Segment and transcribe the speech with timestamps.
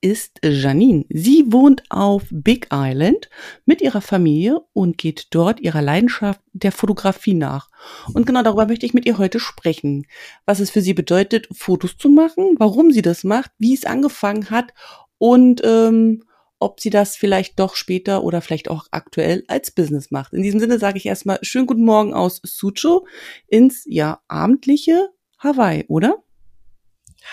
[0.00, 1.04] ist Janine.
[1.08, 3.28] Sie wohnt auf Big Island
[3.66, 7.68] mit ihrer Familie und geht dort ihrer Leidenschaft der Fotografie nach.
[8.14, 10.06] Und genau darüber möchte ich mit ihr heute sprechen.
[10.46, 14.50] Was es für sie bedeutet, Fotos zu machen, warum sie das macht, wie es angefangen
[14.50, 14.72] hat
[15.18, 16.24] und ähm,
[16.58, 20.32] ob sie das vielleicht doch später oder vielleicht auch aktuell als Business macht.
[20.32, 23.06] In diesem Sinne sage ich erstmal schönen guten Morgen aus Sucho
[23.48, 26.22] ins ja abendliche Hawaii, oder?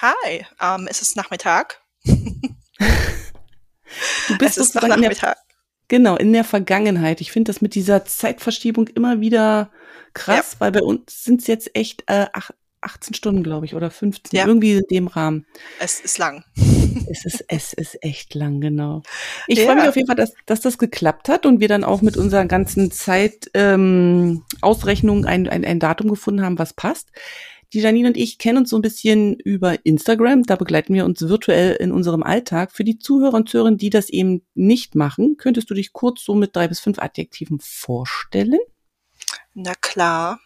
[0.02, 1.81] Hi, ähm, es ist Nachmittag.
[4.27, 5.38] du bist es sozusagen in der,
[5.88, 7.21] genau, in der Vergangenheit.
[7.21, 9.71] Ich finde das mit dieser Zeitverschiebung immer wieder
[10.13, 10.60] krass, ja.
[10.60, 12.27] weil bei uns sind es jetzt echt äh,
[12.82, 14.46] 18 Stunden, glaube ich, oder 15, ja.
[14.46, 15.46] irgendwie in dem Rahmen.
[15.79, 16.43] Es ist lang.
[17.10, 19.01] Es ist, es ist echt lang, genau.
[19.48, 19.66] Ich ja.
[19.66, 22.18] freue mich auf jeden Fall, dass, dass das geklappt hat und wir dann auch mit
[22.18, 27.10] unserer ganzen Zeit ähm, ein, ein, ein Datum gefunden haben, was passt.
[27.73, 30.43] Die Janine und ich kennen uns so ein bisschen über Instagram.
[30.43, 32.71] Da begleiten wir uns virtuell in unserem Alltag.
[32.71, 36.34] Für die Zuhörer und Zuhörerinnen, die das eben nicht machen, könntest du dich kurz so
[36.34, 38.60] mit drei bis fünf Adjektiven vorstellen?
[39.54, 40.40] Na klar.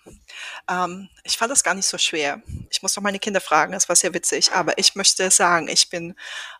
[0.69, 2.42] Ähm, ich fand das gar nicht so schwer.
[2.69, 4.52] Ich muss noch meine Kinder fragen, das war sehr witzig.
[4.53, 6.16] Aber ich möchte sagen, ich bin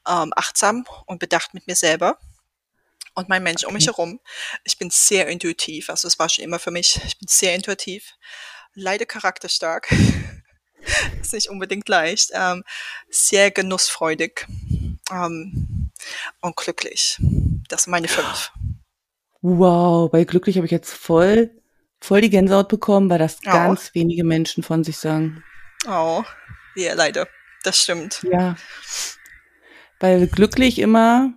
[0.08, 2.20] ähm, achtsam und bedacht mit mir selber
[3.16, 3.70] und mein Mensch okay.
[3.70, 4.20] um mich herum.
[4.64, 5.90] Ich bin sehr intuitiv.
[5.90, 7.00] Also es war schon immer für mich.
[7.06, 8.16] Ich bin sehr intuitiv.
[8.74, 9.94] Leider charakterstark.
[11.22, 12.32] ist nicht unbedingt leicht.
[12.34, 12.64] Ähm,
[13.10, 14.48] sehr genussfreudig
[15.12, 15.92] ähm,
[16.42, 17.18] und glücklich.
[17.68, 18.52] Das sind meine fünf.
[19.42, 21.52] Wow, bei glücklich habe ich jetzt voll,
[22.00, 23.52] voll die Gänsehaut bekommen, weil das oh.
[23.52, 25.44] ganz wenige Menschen von sich sagen.
[25.88, 26.24] Oh,
[26.76, 27.28] ja, leider.
[27.64, 28.24] Das stimmt.
[28.24, 28.56] Ja.
[30.00, 31.34] Weil glücklich immer,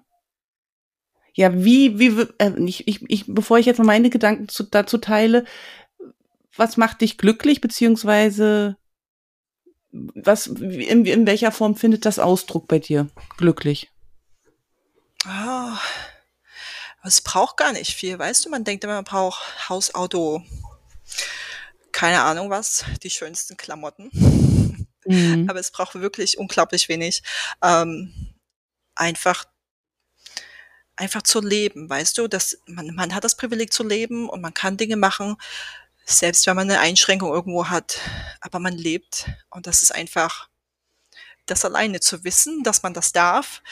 [1.34, 4.98] ja, wie, wie, äh, ich, ich, ich, bevor ich jetzt mal meine Gedanken zu, dazu
[4.98, 5.44] teile,
[6.56, 8.76] was macht dich glücklich, beziehungsweise
[9.94, 13.08] was, in, in welcher Form findet das Ausdruck bei dir?
[13.36, 13.90] Glücklich.
[15.26, 15.76] Oh,
[17.04, 18.50] es braucht gar nicht viel, weißt du?
[18.50, 20.42] Man denkt immer, man braucht Haus, Auto,
[21.92, 24.10] keine Ahnung was, die schönsten Klamotten.
[25.04, 25.46] Mhm.
[25.48, 27.22] Aber es braucht wirklich unglaublich wenig.
[27.62, 28.34] Ähm,
[28.96, 29.44] einfach
[30.96, 34.54] einfach zu leben, weißt du, dass man, man hat das Privileg zu leben und man
[34.54, 35.36] kann Dinge machen,
[36.04, 37.98] selbst wenn man eine Einschränkung irgendwo hat,
[38.40, 40.48] aber man lebt und das ist einfach
[41.46, 43.62] das alleine zu wissen, dass man das darf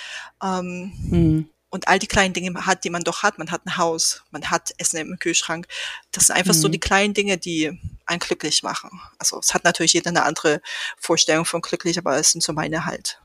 [0.42, 1.48] ähm, mhm.
[1.70, 3.38] und all die kleinen Dinge hat, die man doch hat.
[3.38, 5.66] Man hat ein Haus, man hat Essen im Kühlschrank.
[6.10, 6.58] Das sind einfach mhm.
[6.58, 9.00] so die kleinen Dinge, die einen glücklich machen.
[9.18, 10.60] Also es hat natürlich jeder eine andere
[10.98, 13.20] Vorstellung von glücklich, aber es sind so meine halt.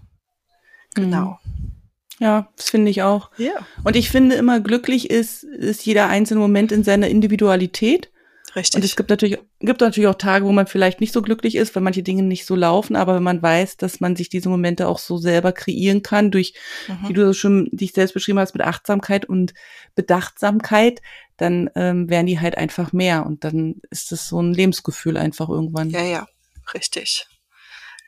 [0.96, 1.40] Genau.
[1.44, 1.74] Mhm.
[2.20, 3.30] Ja, das finde ich auch.
[3.38, 3.54] Ja.
[3.84, 8.10] Und ich finde immer glücklich ist, ist jeder einzelne Moment in seiner Individualität.
[8.58, 8.76] Richtig.
[8.76, 11.76] Und es gibt natürlich, gibt natürlich auch Tage, wo man vielleicht nicht so glücklich ist,
[11.76, 14.88] weil manche Dinge nicht so laufen, aber wenn man weiß, dass man sich diese Momente
[14.88, 16.56] auch so selber kreieren kann, durch,
[16.88, 17.08] mhm.
[17.08, 19.54] wie du schon dich selbst beschrieben hast, mit Achtsamkeit und
[19.94, 21.04] Bedachtsamkeit,
[21.38, 25.50] dann ähm, werden die halt einfach mehr und dann ist das so ein Lebensgefühl einfach
[25.50, 25.92] irgendwann.
[25.92, 26.28] Ja, ja,
[26.74, 27.28] richtig.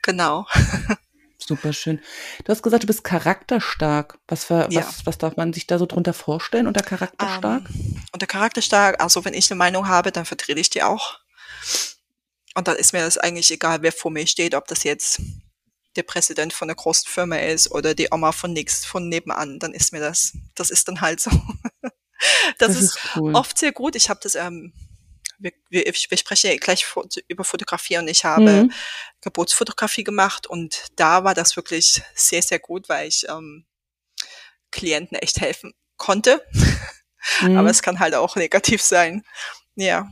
[0.02, 0.46] Genau.
[1.50, 2.00] Super schön.
[2.44, 4.18] Du hast gesagt, du bist charakterstark.
[4.28, 4.82] Was, für, ja.
[4.86, 7.68] was, was darf man sich da so drunter vorstellen unter charakterstark?
[7.68, 11.18] Um, ähm, unter charakterstark, also wenn ich eine Meinung habe, dann vertrete ich die auch.
[12.54, 15.20] Und dann ist mir das eigentlich egal, wer vor mir steht, ob das jetzt
[15.96, 19.74] der Präsident von einer großen Firma ist oder die Oma von nix, von nebenan, dann
[19.74, 21.32] ist mir das, das ist dann halt so.
[21.82, 21.90] das,
[22.58, 23.34] das, ist, ist cool.
[23.34, 23.96] oft sehr gut.
[23.96, 24.72] Ich habe das ähm,
[25.40, 26.86] wir, wir, wir sprechen gleich
[27.28, 28.72] über Fotografie und ich habe mhm.
[29.20, 33.64] Geburtsfotografie gemacht und da war das wirklich sehr, sehr gut, weil ich ähm,
[34.70, 36.44] Klienten echt helfen konnte.
[37.42, 37.58] Mhm.
[37.58, 39.22] Aber es kann halt auch negativ sein.
[39.74, 40.10] Ja.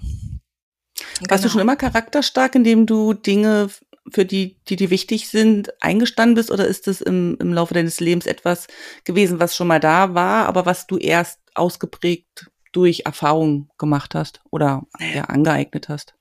[1.20, 1.42] Warst genau.
[1.42, 3.70] du schon immer charakterstark, indem du Dinge,
[4.12, 6.50] für die, die dir wichtig sind, eingestanden bist?
[6.50, 8.66] Oder ist es im, im Laufe deines Lebens etwas
[9.04, 14.40] gewesen, was schon mal da war, aber was du erst ausgeprägt durch Erfahrung gemacht hast
[14.50, 16.14] oder ja, angeeignet hast?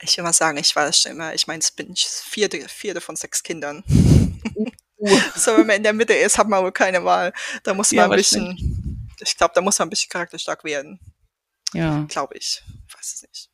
[0.00, 3.00] Ich will mal sagen, ich war schon immer, ich meine, es bin ich vierte, vierte
[3.00, 3.82] von sechs Kindern.
[4.54, 4.70] Uh.
[5.34, 7.32] so, wenn man in der Mitte ist, hat man wohl keine Wahl.
[7.64, 11.00] Da muss man ja, ein bisschen, ich glaube, da muss man ein bisschen charakterstark werden.
[11.72, 12.04] Ja.
[12.08, 12.62] Glaube ich.
[12.96, 13.50] Weiß es nicht.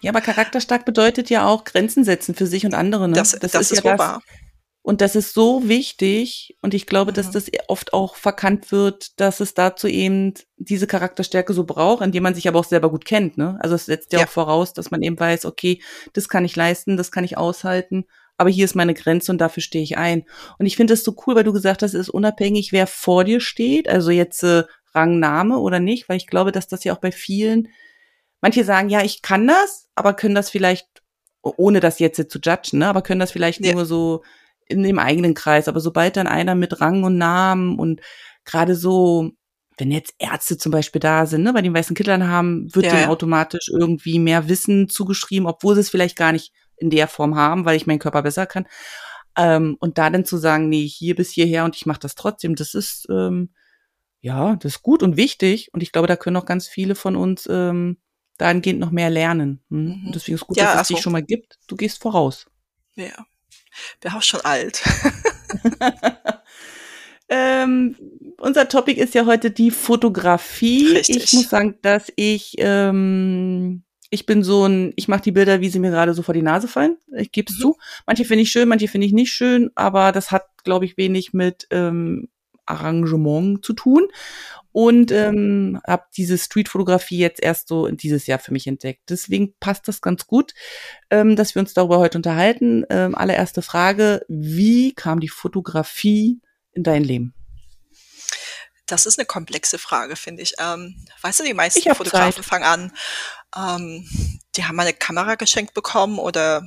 [0.00, 3.08] Ja, aber charakterstark bedeutet ja auch Grenzen setzen für sich und andere.
[3.08, 3.14] Ne?
[3.14, 4.22] Das, das, das ist, ist ja das, wahr.
[4.82, 6.56] Und das ist so wichtig.
[6.62, 7.32] Und ich glaube, dass Mhm.
[7.32, 12.34] das oft auch verkannt wird, dass es dazu eben diese Charakterstärke so braucht, indem man
[12.34, 13.36] sich aber auch selber gut kennt.
[13.36, 13.58] Ne?
[13.60, 14.24] Also es setzt ja, Ja.
[14.26, 15.82] auch voraus, dass man eben weiß, okay,
[16.14, 18.06] das kann ich leisten, das kann ich aushalten.
[18.38, 20.24] Aber hier ist meine Grenze und dafür stehe ich ein.
[20.58, 23.24] Und ich finde das so cool, weil du gesagt hast, es ist unabhängig, wer vor
[23.24, 23.86] dir steht.
[23.86, 27.68] Also jetzt äh, Rangname oder nicht, weil ich glaube, dass das ja auch bei vielen,
[28.40, 30.88] manche sagen, ja, ich kann das, aber können das vielleicht,
[31.42, 33.74] ohne das jetzt zu judgen, ne, aber können das vielleicht Ja.
[33.74, 34.22] nur so
[34.70, 35.68] in dem eigenen Kreis.
[35.68, 38.00] Aber sobald dann einer mit Rang und Namen und
[38.44, 39.30] gerade so,
[39.78, 42.92] wenn jetzt Ärzte zum Beispiel da sind, ne, bei den weißen Kittlern haben, wird Ja,
[42.92, 43.08] denen ja.
[43.08, 47.64] automatisch irgendwie mehr Wissen zugeschrieben, obwohl sie es vielleicht gar nicht in der Form haben,
[47.64, 48.66] weil ich meinen Körper besser kann.
[49.36, 52.56] Ähm, und da dann zu sagen, nee, hier bis hierher und ich mache das trotzdem,
[52.56, 53.50] das ist ähm,
[54.20, 55.70] ja, das ist gut und wichtig.
[55.72, 57.98] Und ich glaube, da können auch ganz viele von uns ähm,
[58.38, 59.62] dahingehend noch mehr lernen.
[59.70, 60.02] Hm?
[60.06, 60.12] Mhm.
[60.12, 61.58] Deswegen ist gut, Ja, dass es dich schon mal gibt.
[61.68, 62.46] Du gehst voraus.
[62.96, 63.24] Ja.
[64.00, 64.82] Bin auch schon alt.
[67.28, 67.96] ähm,
[68.38, 70.92] unser Topic ist ja heute die Fotografie.
[70.96, 71.24] Richtig.
[71.24, 75.68] Ich muss sagen, dass ich ähm, ich bin so ein, ich mache die Bilder, wie
[75.68, 76.96] sie mir gerade so vor die Nase fallen.
[77.16, 77.62] Ich gebe es Mhm.
[77.62, 77.76] zu.
[78.06, 81.32] Manche finde ich schön, manche finde ich nicht schön, aber das hat, glaube ich, wenig
[81.32, 82.28] mit ähm,
[82.70, 84.08] Arrangement zu tun.
[84.72, 89.02] Und ähm, habe diese Streetfotografie jetzt erst so dieses Jahr für mich entdeckt.
[89.08, 90.54] Deswegen passt das ganz gut,
[91.10, 92.84] ähm, dass wir uns darüber heute unterhalten.
[92.88, 96.40] Ähm, allererste Frage, wie kam die Fotografie
[96.72, 97.34] in dein Leben?
[98.90, 100.54] Das ist eine komplexe Frage, finde ich.
[100.58, 102.44] Ähm, weißt du, die meisten Fotografen Zeit.
[102.44, 102.92] fangen an,
[103.56, 104.08] ähm,
[104.56, 106.66] die haben mal eine Kamera geschenkt bekommen oder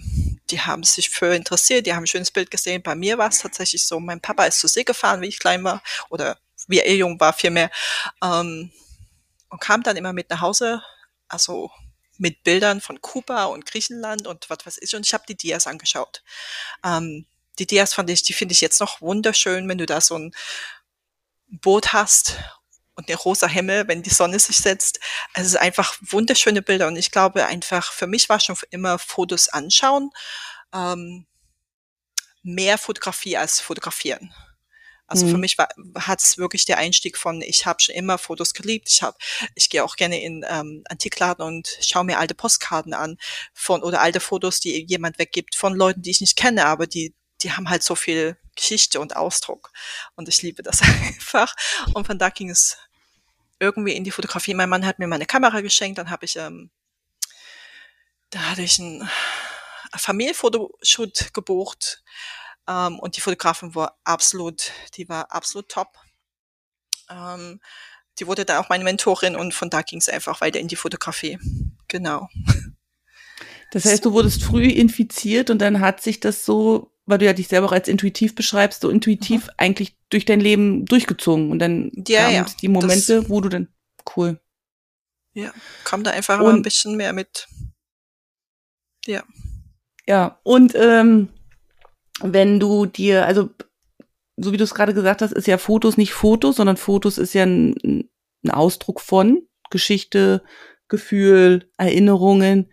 [0.49, 2.81] die haben sich für interessiert, die haben ein schönes Bild gesehen.
[2.81, 5.63] Bei mir war es tatsächlich so, mein Papa ist zur See gefahren, wie ich klein
[5.63, 6.37] war oder
[6.67, 7.69] wie er jung war vielmehr
[8.23, 8.71] ähm,
[9.49, 10.81] und kam dann immer mit nach Hause,
[11.27, 11.71] also
[12.17, 15.67] mit Bildern von Kuba und Griechenland und was weiß ich und ich habe die Dias
[15.67, 16.23] angeschaut.
[16.85, 17.25] Ähm,
[17.59, 20.33] die Dias fand ich, die finde ich jetzt noch wunderschön, wenn du da so ein
[21.61, 22.37] Boot hast
[22.95, 24.99] und der rosa Himmel, wenn die Sonne sich setzt.
[25.33, 28.99] Also es ist einfach wunderschöne Bilder und ich glaube einfach, für mich war schon immer
[28.99, 30.11] Fotos anschauen,
[30.73, 31.25] ähm,
[32.43, 34.33] mehr Fotografie als fotografieren.
[35.07, 35.41] Also für Mhm.
[35.41, 38.89] mich war hat es wirklich der Einstieg von, ich habe schon immer Fotos geliebt.
[38.89, 39.17] Ich habe,
[39.55, 43.17] ich gehe auch gerne in ähm, Antikladen und schaue mir alte Postkarten an
[43.53, 47.13] von oder alte Fotos, die jemand weggibt von Leuten, die ich nicht kenne, aber die
[47.43, 49.71] die haben halt so viel Geschichte und Ausdruck
[50.15, 51.55] und ich liebe das einfach.
[51.93, 52.77] Und von da ging es
[53.59, 54.53] irgendwie in die Fotografie.
[54.53, 56.71] Mein Mann hat mir meine Kamera geschenkt, dann habe ich ähm,
[58.29, 59.07] da hatte ich ein
[59.95, 62.03] Familienfotoshoot gebucht
[62.67, 65.97] ähm, und die Fotografin war absolut, die war absolut top.
[67.09, 67.61] Ähm,
[68.19, 70.75] die wurde dann auch meine Mentorin und von da ging es einfach weiter in die
[70.75, 71.39] Fotografie.
[71.87, 72.27] Genau.
[73.71, 77.33] Das heißt, du wurdest früh infiziert und dann hat sich das so, weil du ja
[77.33, 81.51] dich selber auch als intuitiv beschreibst, so intuitiv eigentlich durch dein Leben durchgezogen.
[81.51, 83.67] Und dann Ja, ja, die Momente, wo du dann
[84.15, 84.39] cool.
[85.33, 85.51] Ja,
[85.83, 87.47] kam da einfach immer ein Und- bisschen mehr mit.
[89.05, 89.23] Ja.
[90.07, 91.29] Ja, und ähm,
[92.21, 93.49] wenn du dir, also
[94.37, 97.33] so wie du es gerade gesagt hast, ist ja Fotos nicht Fotos, sondern Fotos ist
[97.33, 98.09] ja ein,
[98.43, 100.43] ein Ausdruck von Geschichte,
[100.87, 102.71] Gefühl, Erinnerungen.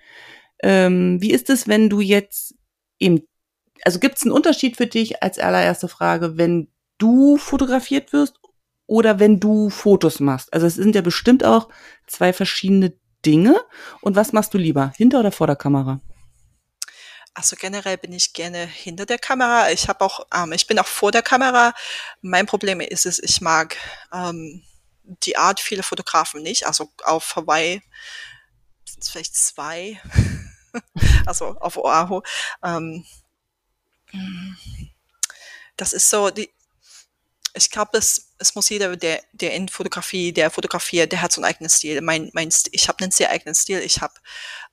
[0.62, 2.54] Ähm, wie ist es, wenn du jetzt
[2.98, 3.22] eben,
[3.84, 6.68] also gibt es einen Unterschied für dich als allererste Frage, wenn
[6.98, 8.40] du fotografiert wirst
[8.86, 10.52] oder wenn du Fotos machst?
[10.52, 11.68] Also es sind ja bestimmt auch
[12.06, 12.92] zwei verschiedene
[13.24, 13.60] Dinge.
[14.00, 16.00] Und was machst du lieber, hinter oder vor der Kamera?
[17.34, 19.70] Also generell bin ich gerne hinter der Kamera.
[19.70, 21.72] Ich habe auch, ähm, ich bin auch vor der Kamera.
[22.20, 23.76] Mein Problem ist es, ich mag
[24.12, 24.64] ähm,
[25.04, 26.66] die Art viele Fotografen nicht.
[26.66, 27.82] Also auf Hawaii
[28.84, 30.00] sind es vielleicht zwei.
[31.26, 32.22] also auf Oahu.
[32.64, 33.04] Ähm,
[35.76, 36.50] das ist so die.
[37.52, 41.40] Ich glaube, es, es muss jeder, der, der in Fotografie, der fotografiert, der hat so
[41.40, 42.00] einen eigenen Stil.
[42.00, 43.80] Mein, mein, St- ich habe einen sehr eigenen Stil.
[43.80, 44.14] Ich habe,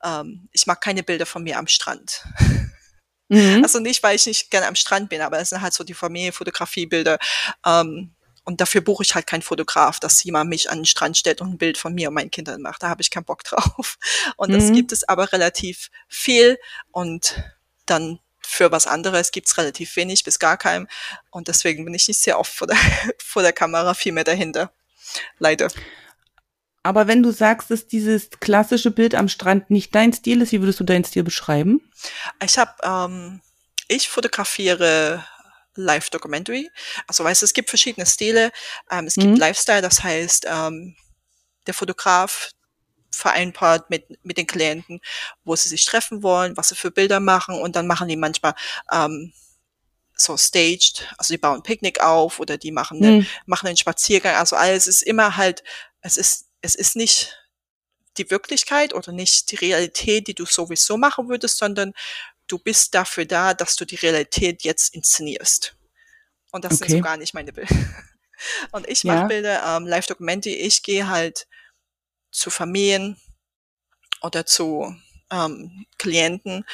[0.04, 2.24] ähm, ich mag keine Bilder von mir am Strand.
[3.28, 3.64] Mhm.
[3.64, 5.92] Also nicht, weil ich nicht gerne am Strand bin, aber es sind halt so die
[5.92, 7.18] Familienfotografiebilder.
[7.66, 8.14] Ähm,
[8.44, 11.50] und dafür buche ich halt keinen Fotograf, dass jemand mich an den Strand stellt und
[11.54, 12.84] ein Bild von mir und meinen Kindern macht.
[12.84, 13.98] Da habe ich keinen Bock drauf.
[14.36, 14.74] Und das Mhm.
[14.74, 16.58] gibt es aber relativ viel.
[16.92, 17.42] Und
[17.86, 20.88] dann für was anderes gibt es relativ wenig bis gar keinem.
[21.30, 22.76] Und deswegen bin ich nicht sehr oft vor der,
[23.18, 24.72] vor der Kamera, viel mehr dahinter.
[25.38, 25.68] Leider.
[26.82, 30.60] Aber wenn du sagst, dass dieses klassische Bild am Strand nicht dein Stil ist, wie
[30.60, 31.90] würdest du deinen Stil beschreiben?
[32.42, 33.42] Ich habe, ähm,
[33.88, 35.26] ich fotografiere
[35.74, 36.70] Live-Documentary.
[37.06, 38.50] Also weißt du, es gibt verschiedene Stile.
[38.90, 39.36] Ähm, es gibt Mhm.
[39.36, 40.96] Lifestyle, das heißt, ähm,
[41.66, 42.50] der Fotograf
[43.10, 45.00] vereinbart mit, mit den Klienten,
[45.44, 48.54] wo sie sich treffen wollen, was sie für Bilder machen und dann machen die manchmal
[48.92, 49.32] ähm,
[50.14, 53.26] so staged, also die bauen Picknick auf oder die machen, ne, Mhm.
[53.46, 55.62] machen einen Spaziergang, also alles ist immer halt,
[56.00, 57.36] es ist, es ist nicht
[58.16, 61.92] die Wirklichkeit oder nicht die Realität, die du sowieso machen würdest, sondern
[62.48, 65.76] du bist dafür da, dass du die Realität jetzt inszenierst.
[66.50, 67.02] Und das sind so Okay.
[67.02, 67.74] gar nicht meine Bilder.
[68.72, 69.26] Und ich mache Ja.
[69.28, 71.46] Bilder, ähm, Live-Dokumente, ich gehe halt
[72.30, 73.16] zu Familien
[74.22, 74.94] oder zu
[75.30, 76.64] ähm, Klienten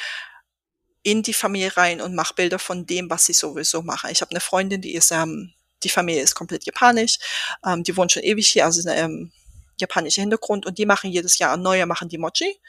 [1.03, 4.09] in die Familie rein und mache Bilder von dem, was sie sowieso machen.
[4.09, 7.19] Ich habe eine Freundin, die ist, ähm, die Familie ist komplett japanisch,
[7.63, 9.31] ähm, die wohnt schon ewig hier, also eine ähm,
[9.79, 12.59] japanischer Hintergrund und die machen jedes Jahr neue, machen die Mochi.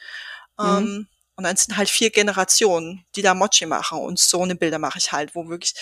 [0.59, 0.65] Mhm.
[0.65, 4.79] Ähm, und dann sind halt vier Generationen, die da Mochi machen und so eine Bilder
[4.79, 5.73] mache ich halt, wo wirklich,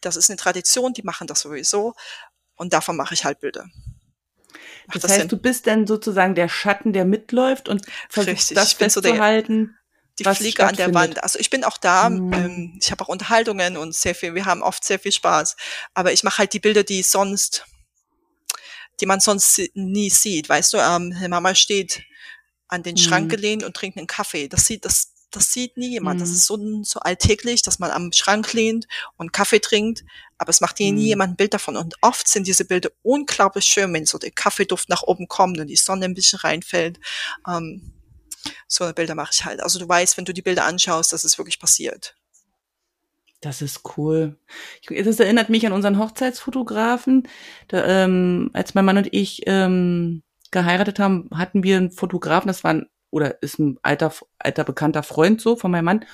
[0.00, 1.94] das ist eine Tradition, die machen das sowieso
[2.54, 3.66] und davon mache ich halt Bilder.
[4.92, 5.28] Das das heißt, Sinn?
[5.28, 9.76] du bist dann sozusagen der Schatten, der mitläuft und versuchst Richtig, das bin so festzuhalten.
[10.18, 10.92] die was Fliege an der.
[10.94, 11.22] Wand.
[11.22, 12.32] Also ich bin auch da, Mhm.
[12.34, 15.56] ähm, ich habe auch Unterhaltungen und sehr viel, wir haben oft sehr viel Spaß.
[15.94, 17.64] Aber ich mache halt die Bilder, die sonst,
[19.00, 20.48] die man sonst nie sieht.
[20.48, 22.02] Weißt du, ähm, Mama steht
[22.68, 23.30] an den Schrank Mhm.
[23.30, 24.48] gelehnt und trinkt einen Kaffee.
[24.48, 26.20] Das sieht, das, das sieht nie jemand.
[26.20, 26.34] Das Mhm.
[26.34, 28.86] ist so, so alltäglich, dass man am Schrank lehnt
[29.16, 30.04] und Kaffee trinkt.
[30.38, 30.98] Aber es macht nie Mhm.
[30.98, 31.76] jemand ein Bild davon.
[31.76, 35.66] Und oft sind diese Bilder unglaublich schön, wenn so der Kaffeeduft nach oben kommt und
[35.68, 36.98] die Sonne ein bisschen reinfällt.
[37.48, 37.92] Ähm,
[38.68, 39.62] so eine Bilder mache ich halt.
[39.62, 42.16] Also du weißt, wenn du die Bilder anschaust, dass es wirklich passiert.
[43.40, 44.38] Das ist cool.
[44.88, 47.28] Das erinnert mich an unseren Hochzeitsfotografen.
[47.68, 52.64] Da, ähm, als mein Mann und ich ähm, geheiratet haben, hatten wir einen Fotografen, das
[52.64, 56.04] war ein, oder ist ein alter, alter bekannter Freund so von meinem Mann.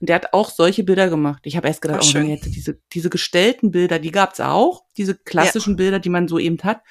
[0.00, 1.42] Und der hat auch solche Bilder gemacht.
[1.44, 5.14] Ich habe erst gedacht, Ach, oh, nee, diese, diese gestellten Bilder, die gab's auch, diese
[5.14, 6.82] klassischen Bilder, die man so eben hat.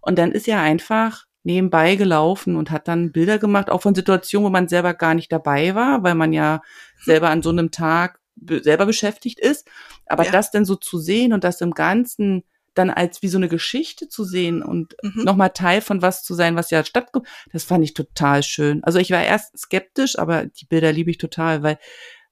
[0.00, 4.46] Und dann ist er einfach nebenbei gelaufen und hat dann Bilder gemacht, auch von Situationen,
[4.46, 6.62] wo man selber gar nicht dabei war, weil man ja
[7.04, 9.68] selber an so einem Tag be selber beschäftigt ist.
[10.06, 10.32] Aber Ja.
[10.32, 14.08] das dann so zu sehen und das im Ganzen dann als wie so eine Geschichte
[14.08, 15.24] zu sehen und Mhm.
[15.24, 18.82] nochmal Teil von was zu sein, was ja stattgefunden, das fand ich total schön.
[18.84, 21.78] Also ich war erst skeptisch, aber die Bilder liebe ich total, weil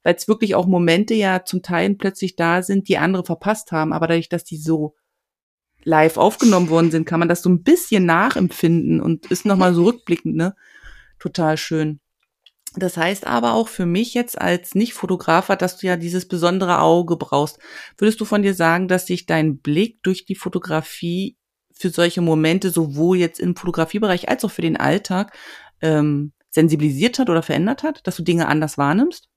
[0.04, 3.92] weil es wirklich auch Momente ja zum Teil plötzlich da sind, die andere verpasst haben,
[3.92, 4.94] aber dadurch, dass die so
[5.84, 9.84] live aufgenommen worden sind, kann man das so ein bisschen nachempfinden und ist nochmal so
[9.84, 10.54] rückblickend, ne?
[11.18, 12.00] Total schön.
[12.74, 17.16] Das heißt aber auch für mich jetzt als Nicht-Fotografer, dass du ja dieses besondere Auge
[17.16, 17.58] brauchst.
[17.96, 21.36] Würdest du von dir sagen, dass sich dein Blick durch die Fotografie
[21.72, 25.36] für solche Momente sowohl jetzt im Fotografiebereich als auch für den Alltag
[25.80, 29.28] ähm, sensibilisiert hat oder verändert hat, dass du Dinge anders wahrnimmst?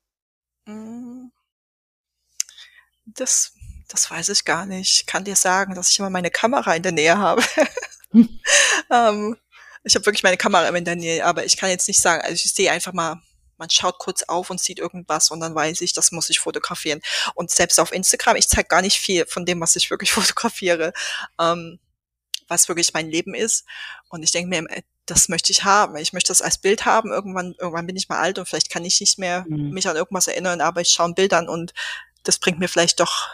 [0.66, 1.28] Mm.
[3.06, 3.54] Das,
[3.88, 5.02] das weiß ich gar nicht.
[5.02, 7.44] Ich kann dir sagen, dass ich immer meine Kamera in der Nähe habe.
[8.12, 8.40] Hm.
[8.92, 9.38] ähm,
[9.84, 12.22] ich habe wirklich meine Kamera immer in der Nähe, aber ich kann jetzt nicht sagen,
[12.22, 13.22] also ich sehe einfach mal,
[13.58, 17.00] man schaut kurz auf und sieht irgendwas und dann weiß ich, das muss ich fotografieren.
[17.36, 20.94] Und selbst auf Instagram, ich zeige gar nicht viel von dem, was ich wirklich fotografiere,
[21.40, 21.80] ähm,
[22.48, 23.66] was wirklich mein Leben ist.
[24.10, 25.96] Und ich denke mir, äh, das möchte ich haben.
[25.98, 27.12] Ich möchte das als Bild haben.
[27.12, 29.72] Irgendwann, irgendwann bin ich mal alt und vielleicht kann ich nicht mehr Mhm.
[29.72, 31.74] mich an irgendwas erinnern, aber ich schaue ein Bild an und
[32.24, 33.30] das bringt mir vielleicht doch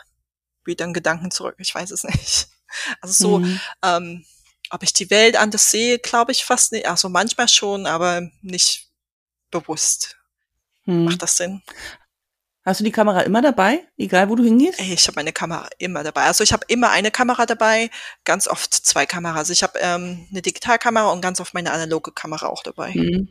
[0.66, 1.56] wieder einen Gedanken zurück.
[1.60, 2.48] Ich weiß es nicht.
[3.01, 3.62] Also so, Mhm.
[3.82, 4.25] ähm,
[4.72, 6.88] ob ich die Welt anders sehe, glaube ich fast nicht.
[6.88, 8.88] Also manchmal schon, aber nicht
[9.52, 10.18] bewusst.
[10.86, 11.06] Mhm.
[11.06, 11.62] Macht das Sinn?
[12.66, 14.82] Hast du die Kamera immer dabei, egal wo du hingehst?
[14.82, 16.24] Ich habe meine Kamera immer dabei.
[16.24, 17.90] Also ich habe immer eine Kamera dabei,
[18.26, 19.50] ganz oft zwei Kameras.
[19.50, 22.92] Ich habe ähm, eine Digitalkamera und ganz oft meine analoge Kamera auch dabei.
[22.94, 23.30] Mhm.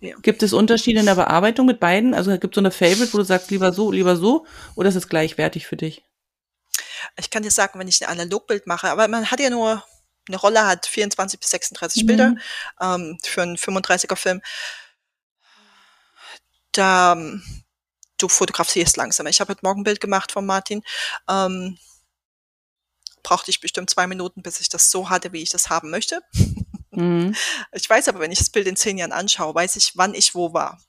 [0.00, 0.16] Ja.
[0.20, 2.12] Gibt es Unterschiede in der Bearbeitung mit beiden?
[2.12, 4.44] Also gibt es so eine Favorite, wo du sagst, lieber so, lieber so,
[4.74, 6.04] oder ist es gleichwertig für dich?
[7.18, 9.82] Ich kann dir sagen, wenn ich ein Analogbild mache, aber man hat ja nur,
[10.28, 12.06] eine Rolle hat 24 bis 36 Mhm.
[12.06, 12.34] Bilder
[12.80, 14.40] ähm, für einen 35er Film.
[16.72, 17.42] Da ähm,
[18.18, 19.30] du fotografierst langsamer.
[19.30, 20.82] Ich habe heute Morgen ein Bild gemacht von Martin.
[21.28, 21.78] Ähm,
[23.22, 26.20] brauchte ich bestimmt zwei Minuten, bis ich das so hatte, wie ich das haben möchte.
[26.90, 27.34] Mhm.
[27.72, 30.34] Ich weiß aber, wenn ich das Bild in zehn Jahren anschaue, weiß ich, wann ich
[30.34, 30.80] wo war.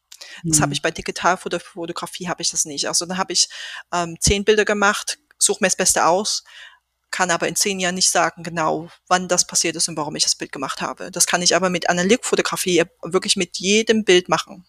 [0.43, 0.63] Das Mhm.
[0.63, 2.87] habe ich bei Digitalfotografie habe ich das nicht.
[2.87, 3.47] Also dann habe ich
[3.93, 6.43] ähm, zehn Bilder gemacht, suche mir das Beste aus,
[7.11, 10.23] kann aber in zehn Jahren nicht sagen genau, wann das passiert ist und warum ich
[10.23, 11.11] das Bild gemacht habe.
[11.11, 14.65] Das kann ich aber mit Analogfotografie wirklich mit jedem Bild machen.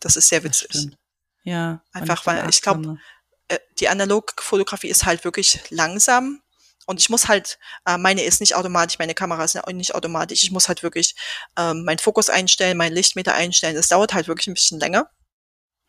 [0.00, 0.88] Das ist sehr witzig.
[1.44, 1.82] Ja.
[1.92, 2.98] Einfach, weil ich glaub, achtsamer.
[3.48, 6.40] Äh, die Analogfotografie ist halt wirklich langsam
[6.86, 10.42] und ich muss halt, äh, meine ist nicht automatisch, meine Kamera ist nicht automatisch.
[10.42, 11.14] Ich muss halt wirklich
[11.56, 13.74] ähm, meinen Fokus einstellen, mein Lichtmeter einstellen.
[13.74, 15.08] Das dauert halt wirklich ein bisschen länger.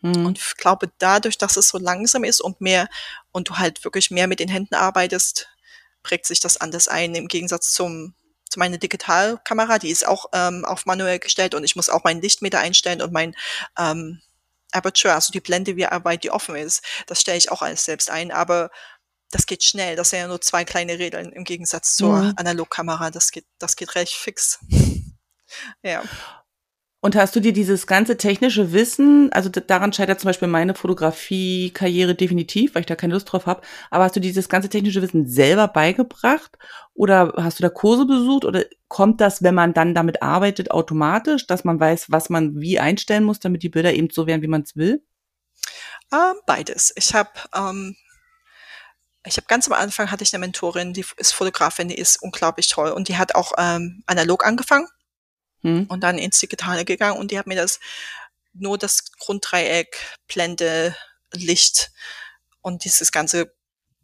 [0.02, 0.26] Mhm.
[0.26, 2.88] Und ich glaube, dadurch, dass es so langsam ist und mehr
[3.32, 5.50] und du halt wirklich mehr mit den Händen arbeitest,
[6.06, 8.14] prägt sich das anders ein im Gegensatz zum
[8.48, 12.22] zu meiner Digitalkamera, die ist auch ähm, auf manuell gestellt und ich muss auch meinen
[12.22, 13.36] Lichtmeter einstellen und mein
[13.78, 14.22] ähm,
[14.72, 18.12] Aperture, also die Blende, wie weit die offen ist, das stelle ich auch alles selbst
[18.12, 18.32] ein.
[18.32, 18.70] Aber
[19.32, 19.96] das geht schnell.
[19.96, 22.34] Das sind ja nur zwei kleine Rädeln im Gegensatz zur Mhm.
[22.36, 23.10] Analogkamera.
[23.10, 24.60] Das geht, das geht recht fix.
[25.84, 26.04] ja.
[27.06, 32.16] Und hast du dir dieses ganze technische Wissen, also daran scheitert zum Beispiel meine Fotografie-Karriere
[32.16, 35.28] definitiv, weil ich da keine Lust drauf habe, aber hast du dieses ganze technische Wissen
[35.28, 36.58] selber beigebracht
[36.96, 41.46] oder hast du da Kurse besucht oder kommt das, wenn man dann damit arbeitet, automatisch,
[41.46, 44.48] dass man weiß, was man wie einstellen muss, damit die Bilder eben so werden, wie
[44.48, 45.06] man es will?
[46.12, 46.92] Ähm, beides.
[46.96, 47.96] Ich habe ähm,
[49.28, 52.68] ich habe ganz am Anfang hatte ich eine Mentorin, die ist Fotografin, die ist unglaublich
[52.68, 54.88] toll und die hat auch ähm, analog angefangen
[55.66, 55.86] Hm?
[55.90, 57.80] und dann ins Digitale gegangen und die hat mir das
[58.54, 60.96] nur das Grunddreieck, Blende,
[61.34, 61.92] Licht
[62.62, 63.54] und dieses ganze,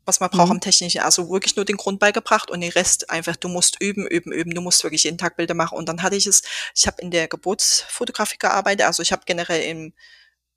[0.05, 0.51] was man braucht Mhm.
[0.53, 4.07] am Technischen, also wirklich nur den Grund beigebracht und den Rest einfach, du musst üben,
[4.07, 6.41] üben, üben, du musst wirklich jeden Tag Bilder machen und dann hatte ich es,
[6.75, 9.93] ich habe in der Geburtsfotografie gearbeitet, also ich habe generell im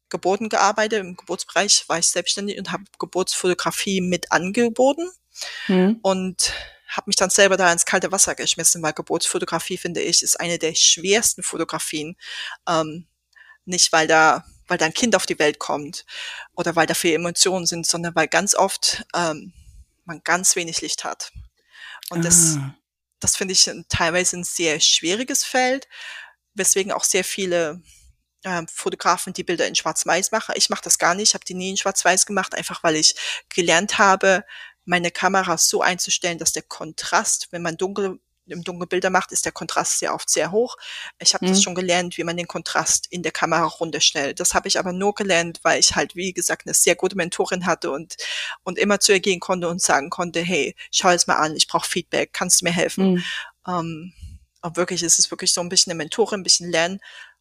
[0.09, 5.09] Geburten gearbeitet, im Geburtsbereich war ich selbstständig und habe Geburtsfotografie mit angeboten
[5.67, 5.99] Hm?
[6.03, 6.53] und
[6.89, 10.59] habe mich dann selber da ins kalte Wasser geschmissen, weil Geburtsfotografie, finde ich, ist eine
[10.59, 12.17] der schwersten Fotografien.
[12.69, 13.07] Ähm,
[13.65, 16.05] nicht, weil da, weil da ein Kind auf die Welt kommt
[16.55, 19.53] oder weil da viele Emotionen sind, sondern weil ganz oft ähm,
[20.05, 21.33] man ganz wenig Licht hat.
[22.11, 22.75] Und das, Ah.
[23.21, 25.89] das finde ich teilweise ein sehr schwieriges Feld,
[26.55, 27.83] weswegen auch sehr viele
[28.45, 30.55] ähm, Fotografen die Bilder in Schwarz-Weiß machen.
[30.57, 33.15] Ich mache das gar nicht, ich habe die nie in Schwarz-Weiß gemacht, einfach weil ich
[33.49, 34.45] gelernt habe,
[34.85, 39.47] meine Kamera so einzustellen, dass der Kontrast, wenn man dunkel im Dunkeln Bilder macht, ist
[39.47, 40.77] der Kontrast sehr oft sehr hoch.
[41.19, 41.63] Ich habe das Mhm.
[41.63, 44.39] schon gelernt, wie man den Kontrast in der Kamera runterstellt.
[44.39, 47.65] Das habe ich aber nur gelernt, weil ich halt, wie gesagt, eine sehr gute Mentorin
[47.65, 48.17] hatte und,
[48.63, 51.69] und immer zu ihr gehen konnte und sagen konnte, hey, schau es mal an, ich
[51.69, 53.17] brauche Feedback, kannst du mir helfen?
[53.17, 53.25] Hm.
[53.67, 54.13] Ähm,
[54.61, 57.01] und wirklich, es ist wirklich so ein bisschen eine Mentorin, ein bisschen lernen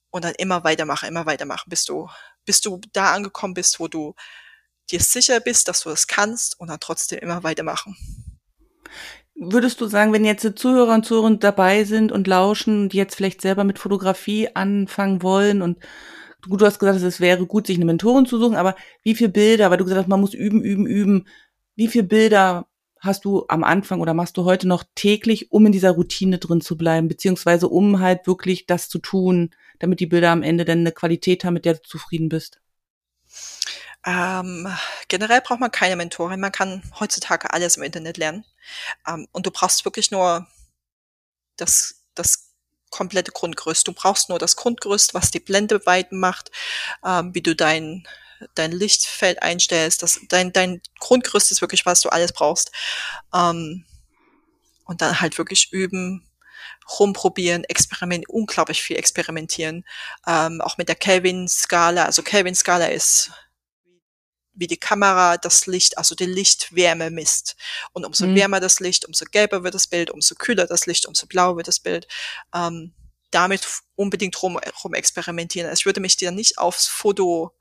[0.09, 2.09] und dann immer weitermachen, immer weitermachen, bis du,
[2.45, 4.15] bis du da angekommen bist, wo du
[4.91, 7.95] dir sicher bist, dass du das kannst und dann trotzdem immer weitermachen.
[9.35, 13.41] Würdest du sagen, wenn jetzt Zuhörer und Zuhörer dabei sind und lauschen und jetzt vielleicht
[13.41, 15.79] selber mit Fotografie anfangen wollen und
[16.47, 19.29] gut, du hast gesagt, es wäre gut, sich eine Mentorin zu suchen, aber wie viele
[19.29, 21.27] Bilder, weil du gesagt hast, man muss üben, üben, üben,
[21.75, 22.67] wie viele Bilder
[22.99, 26.61] hast du am Anfang oder machst du heute noch täglich, um in dieser Routine drin
[26.61, 30.79] zu bleiben, beziehungsweise um halt wirklich das zu tun, damit die Bilder am Ende dann
[30.79, 32.61] eine Qualität haben, mit der du zufrieden bist?
[34.05, 34.67] Ähm,
[35.07, 36.39] generell braucht man keine Mentorin.
[36.39, 38.45] Man kann heutzutage alles im Internet lernen.
[39.07, 40.47] Ähm, und du brauchst wirklich nur
[41.57, 42.49] das, das
[42.89, 43.87] komplette Grundgerüst.
[43.87, 46.51] Du brauchst nur das Grundgerüst, was die Blendeweiten macht,
[47.05, 48.07] ähm, wie du dein,
[48.55, 50.03] dein Lichtfeld einstellst.
[50.03, 52.71] Das, dein, dein Grundgerüst ist wirklich, was du alles brauchst.
[53.33, 53.85] Ähm,
[54.85, 56.27] und dann halt wirklich üben,
[56.99, 59.85] rumprobieren, experimentieren, unglaublich viel experimentieren.
[60.27, 62.03] Ähm, auch mit der Kelvin-Skala.
[62.05, 63.31] Also Kelvin-Skala ist
[64.53, 67.55] wie die Kamera das Licht, also die Lichtwärme misst.
[67.91, 68.35] Und umso Mhm.
[68.35, 71.67] wärmer das Licht, umso gelber wird das Bild, umso kühler das Licht, umso blauer wird
[71.67, 72.07] das Bild.
[72.53, 72.93] Ähm,
[73.31, 75.67] damit unbedingt rum, rum experimentieren.
[75.67, 77.51] Also ich würde mich dir nicht aufs Foto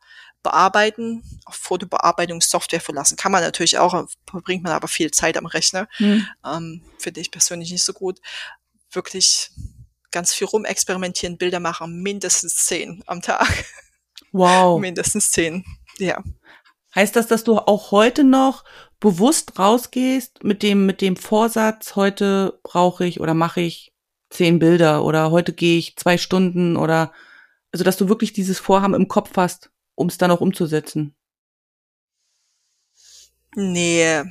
[0.42, 3.16] bearbeiten, auf Fotobearbeitungssoftware verlassen.
[3.16, 5.88] Kann man natürlich auch, verbringt man aber viel Zeit am Rechner.
[5.96, 6.26] Hm.
[6.44, 8.20] Ähm, Finde ich persönlich nicht so gut.
[8.90, 9.50] Wirklich
[10.11, 13.48] ganz viel rumexperimentieren, Bilder machen, mindestens zehn am Tag.
[14.33, 14.78] Wow.
[14.81, 15.64] Mindestens zehn.
[15.98, 16.22] Ja.
[16.94, 18.64] Heißt das, dass du auch heute noch
[19.00, 23.92] bewusst rausgehst mit dem, mit dem Vorsatz, heute brauche ich oder mache ich
[24.31, 27.12] zehn Bilder oder heute gehe ich zwei Stunden oder,
[27.72, 31.14] also dass du wirklich dieses Vorhaben im Kopf hast, um es dann auch umzusetzen?
[33.55, 34.22] Nee,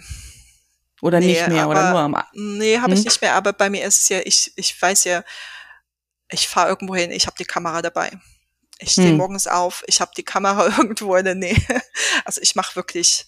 [1.03, 3.05] Oder Nee, nicht mehr oder aber- nur am, Nee, habe ich Hm?
[3.05, 5.23] nicht mehr, aber bei mir ist es ja, ich, ich weiß ja,
[6.31, 8.11] ich fahre irgendwo hin, ich habe die Kamera dabei.
[8.81, 9.17] Ich stehe Hm.
[9.17, 11.55] morgens auf, ich habe die Kamera irgendwo in der Nähe.
[12.25, 13.27] Also ich mache wirklich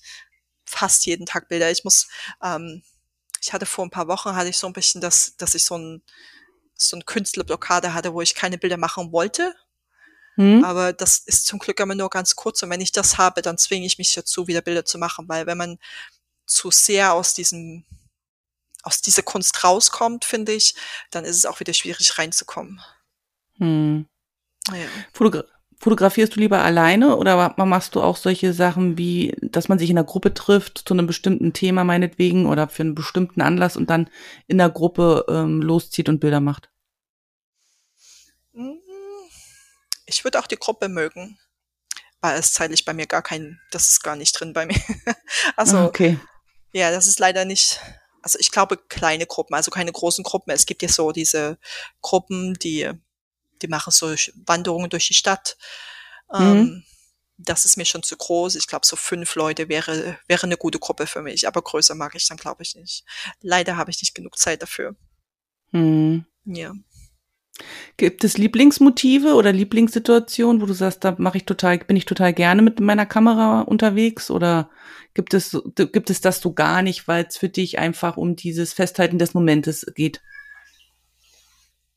[0.66, 1.70] fast jeden Tag Bilder.
[1.72, 2.08] Ich muss,
[2.42, 2.84] ähm,
[3.42, 5.78] ich hatte vor ein paar Wochen, hatte ich so ein bisschen das, dass ich so
[5.78, 6.02] ein,
[6.76, 9.56] so ein Künstlerblockade hatte, wo ich keine Bilder machen wollte.
[10.36, 10.64] hm?
[10.64, 12.64] Aber das ist zum Glück immer nur ganz kurz.
[12.64, 15.46] Und wenn ich das habe, dann zwinge ich mich dazu, wieder Bilder zu machen, weil
[15.46, 15.78] wenn man
[16.48, 17.86] zu sehr aus diesem,
[18.82, 20.76] aus dieser Kunst rauskommt, finde ich,
[21.12, 22.82] dann ist es auch wieder schwierig reinzukommen.
[23.58, 24.08] Hm.
[24.70, 24.88] Ja.
[25.12, 25.44] Fotogra
[25.80, 29.90] fotografierst du lieber alleine oder ma- machst du auch solche Sachen wie, dass man sich
[29.90, 33.90] in einer Gruppe trifft zu einem bestimmten Thema meinetwegen oder für einen bestimmten Anlass und
[33.90, 34.10] dann
[34.48, 36.70] in der Gruppe ähm, loszieht und Bilder macht?
[38.54, 38.78] Mm,
[40.06, 41.38] Ich würde auch die Gruppe mögen,
[42.22, 44.76] weil es zeitlich bei mir gar kein, das ist gar nicht drin bei mir.
[45.58, 46.20] Also, Ah, okay.
[46.74, 47.80] ja, das ist leider nicht,
[48.22, 50.52] also ich glaube kleine Gruppen, also keine großen Gruppen.
[50.52, 51.58] Es gibt ja so diese
[52.02, 52.90] Gruppen, die,
[53.64, 54.14] die machen so
[54.46, 55.58] Wanderungen durch die Stadt.
[56.32, 56.42] Mhm.
[56.42, 56.84] Ähm,
[57.38, 58.56] das ist mir schon zu groß.
[58.56, 62.14] Ich glaube, so fünf Leute wäre, wäre eine gute Gruppe für mich, aber größer mag
[62.16, 63.04] ich dann, glaube ich, nicht.
[63.42, 64.96] Leider habe ich nicht genug Zeit dafür.
[65.72, 66.26] Hm.
[66.46, 66.74] Ja.
[67.98, 72.34] Gibt es Lieblingsmotive oder Lieblingssituationen, wo du sagst, da mache ich total, bin ich total
[72.34, 74.32] gerne mit meiner Kamera unterwegs?
[74.32, 74.70] Oder
[75.14, 78.74] gibt es, gibt es das so gar nicht, weil es für dich einfach um dieses
[78.74, 80.22] Festhalten des Momentes geht?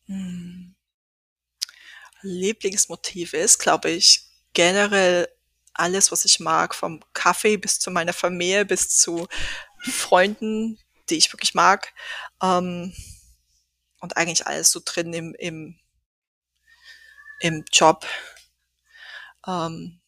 [0.07, 0.66] Hm.
[2.27, 5.29] Lieblingsmotive ist, glaube ich, generell
[5.75, 9.29] alles, was ich mag, vom Kaffee bis zu meiner Familie, bis zu
[9.83, 11.93] Freunden, die ich wirklich mag.
[12.43, 12.95] Ähm,
[14.01, 15.79] und eigentlich alles so drin im, im,
[17.41, 18.07] im Job.
[19.47, 20.01] Ähm,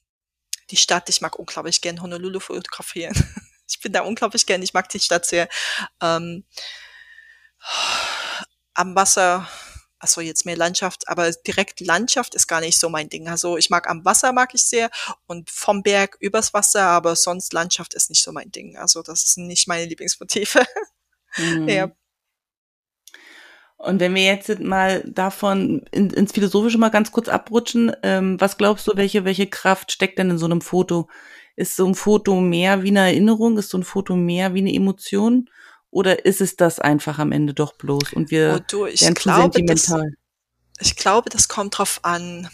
[0.71, 3.15] die Stadt, ich mag unglaublich gern Honolulu fotografieren.
[3.69, 5.49] ich bin da unglaublich gern, ich mag die Stadt sehr.
[6.03, 6.45] Ähm,
[8.75, 9.49] am Wasser,
[9.99, 13.29] also jetzt mehr Landschaft, aber direkt Landschaft ist gar nicht so mein Ding.
[13.29, 14.91] Also ich mag am Wasser mag ich sehr
[15.27, 18.77] und vom Berg übers Wasser, aber sonst Landschaft ist nicht so mein Ding.
[18.77, 20.65] Also das sind nicht meine Lieblingsmotive.
[21.37, 21.69] Mhm.
[21.69, 21.93] ja.
[23.77, 28.57] Und wenn wir jetzt mal davon in, ins Philosophische mal ganz kurz abrutschen, ähm, was
[28.57, 31.09] glaubst du, welche, welche Kraft steckt denn in so einem Foto?
[31.55, 33.57] Ist so ein Foto mehr wie eine Erinnerung?
[33.59, 35.49] Ist so ein Foto mehr wie eine Emotion?
[35.91, 38.13] Oder ist es das einfach am Ende doch bloß?
[38.13, 40.13] Und wir oh, du, ich werden glaube, sentimental.
[40.77, 42.49] Das, ich glaube, das kommt drauf an.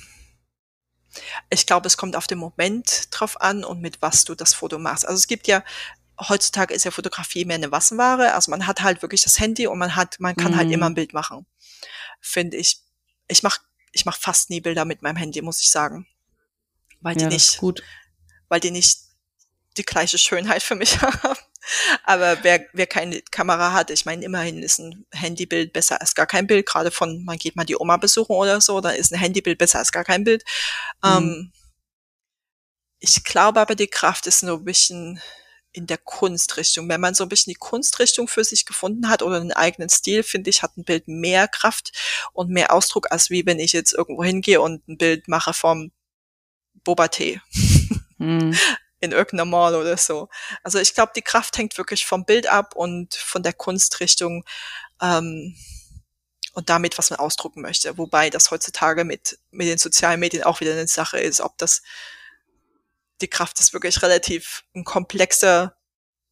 [1.50, 4.78] Ich glaube, es kommt auf den Moment drauf an und mit was du das Foto
[4.78, 5.06] machst.
[5.06, 5.62] Also es gibt ja
[6.20, 8.34] heutzutage ist ja Fotografie mehr eine Wassenware.
[8.34, 10.56] Also man hat halt wirklich das Handy und man hat, man kann mhm.
[10.56, 10.94] halt immer ein.
[10.94, 11.46] Bild machen.
[12.20, 12.80] Finde ich.
[13.28, 13.58] Ich mach,
[13.92, 16.06] ich mach fast nie Bilder mit meinem Handy, muss ich sagen.
[17.00, 17.82] Weil die nicht, gut.
[18.48, 19.00] weil die nicht
[19.76, 21.38] die gleiche Schönheit für mich haben.
[22.02, 26.26] Aber wer, wer keine Kamera hat, ich meine, immerhin ist ein Handybild besser als gar
[26.26, 26.66] kein Bild.
[26.66, 29.78] Gerade von, man geht mal die Oma besuchen oder so, da ist ein Handybild besser
[29.78, 30.44] als gar kein Bild.
[31.02, 31.10] Mhm.
[31.10, 31.52] Ähm,
[32.98, 35.20] ich glaube aber, die Kraft ist nur ein bisschen
[35.72, 36.88] in der Kunstrichtung.
[36.88, 40.22] Wenn man so ein bisschen die Kunstrichtung für sich gefunden hat oder einen eigenen Stil,
[40.22, 41.92] finde ich, hat ein Bild mehr Kraft
[42.32, 45.90] und mehr Ausdruck, als wie wenn ich jetzt irgendwo hingehe und ein Bild mache vom
[46.84, 47.40] Boba Tee.
[48.18, 48.56] Hm.
[49.04, 50.28] In irgendeiner Mall oder so.
[50.62, 54.44] Also ich glaube, die Kraft hängt wirklich vom Bild ab und von der Kunstrichtung
[55.00, 55.56] ähm,
[56.54, 57.98] und damit, was man ausdrucken möchte.
[57.98, 61.82] Wobei das heutzutage mit, mit den sozialen Medien auch wieder eine Sache ist, ob das
[63.20, 65.76] die Kraft ist wirklich relativ ein komplexer,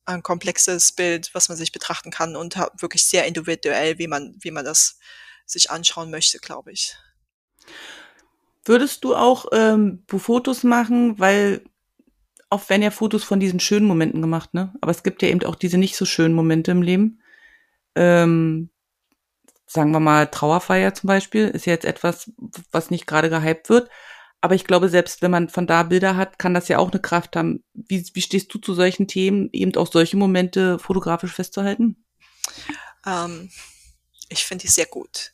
[0.04, 4.50] ein komplexes Bild, was man sich betrachten kann und wirklich sehr individuell, wie man, wie
[4.50, 4.98] man das
[5.46, 6.96] sich anschauen möchte, glaube ich.
[8.64, 11.64] Würdest du auch ähm, Fotos machen, weil
[12.52, 14.74] oft werden ja Fotos von diesen schönen Momenten gemacht, ne?
[14.80, 17.22] Aber es gibt ja eben auch diese nicht so schönen Momente im Leben.
[17.94, 18.70] Ähm,
[19.66, 22.30] sagen wir mal Trauerfeier zum Beispiel ist ja jetzt etwas,
[22.70, 23.90] was nicht gerade gehypt wird.
[24.40, 27.00] Aber ich glaube, selbst wenn man von da Bilder hat, kann das ja auch eine
[27.00, 27.62] Kraft haben.
[27.74, 32.04] Wie, wie stehst du zu solchen Themen, eben auch solche Momente fotografisch festzuhalten?
[33.06, 33.50] Ähm,
[34.28, 35.32] ich finde die sehr gut.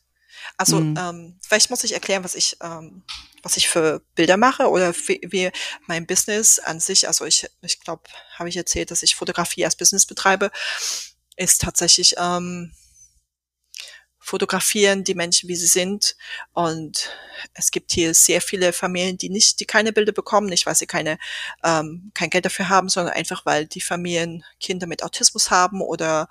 [0.57, 0.97] Also mhm.
[0.97, 3.03] ähm, vielleicht muss ich erklären, was ich ähm,
[3.41, 5.51] was ich für Bilder mache oder wie, wie
[5.87, 7.07] mein Business an sich.
[7.07, 8.03] Also ich ich glaube,
[8.37, 10.51] habe ich erzählt, dass ich Fotografie als Business betreibe,
[11.37, 12.73] ist tatsächlich ähm,
[14.29, 16.15] fotografieren die Menschen, wie sie sind.
[16.53, 17.09] Und
[17.55, 20.85] es gibt hier sehr viele Familien, die nicht, die keine Bilder bekommen, nicht weil sie
[20.85, 21.17] keine,
[21.63, 26.29] ähm, kein Geld dafür haben, sondern einfach weil die Familien Kinder mit Autismus haben oder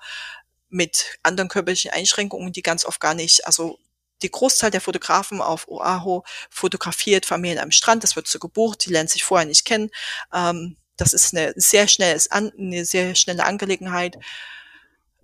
[0.69, 3.79] mit anderen körperlichen Einschränkungen, die ganz oft gar nicht, also
[4.21, 8.91] die Großteil der Fotografen auf Oahu fotografiert Familien am Strand, das wird so gebucht, die
[8.91, 9.89] lernen sich vorher nicht kennen.
[10.33, 14.17] Ähm, das ist eine sehr schnelles, eine sehr schnelle Angelegenheit.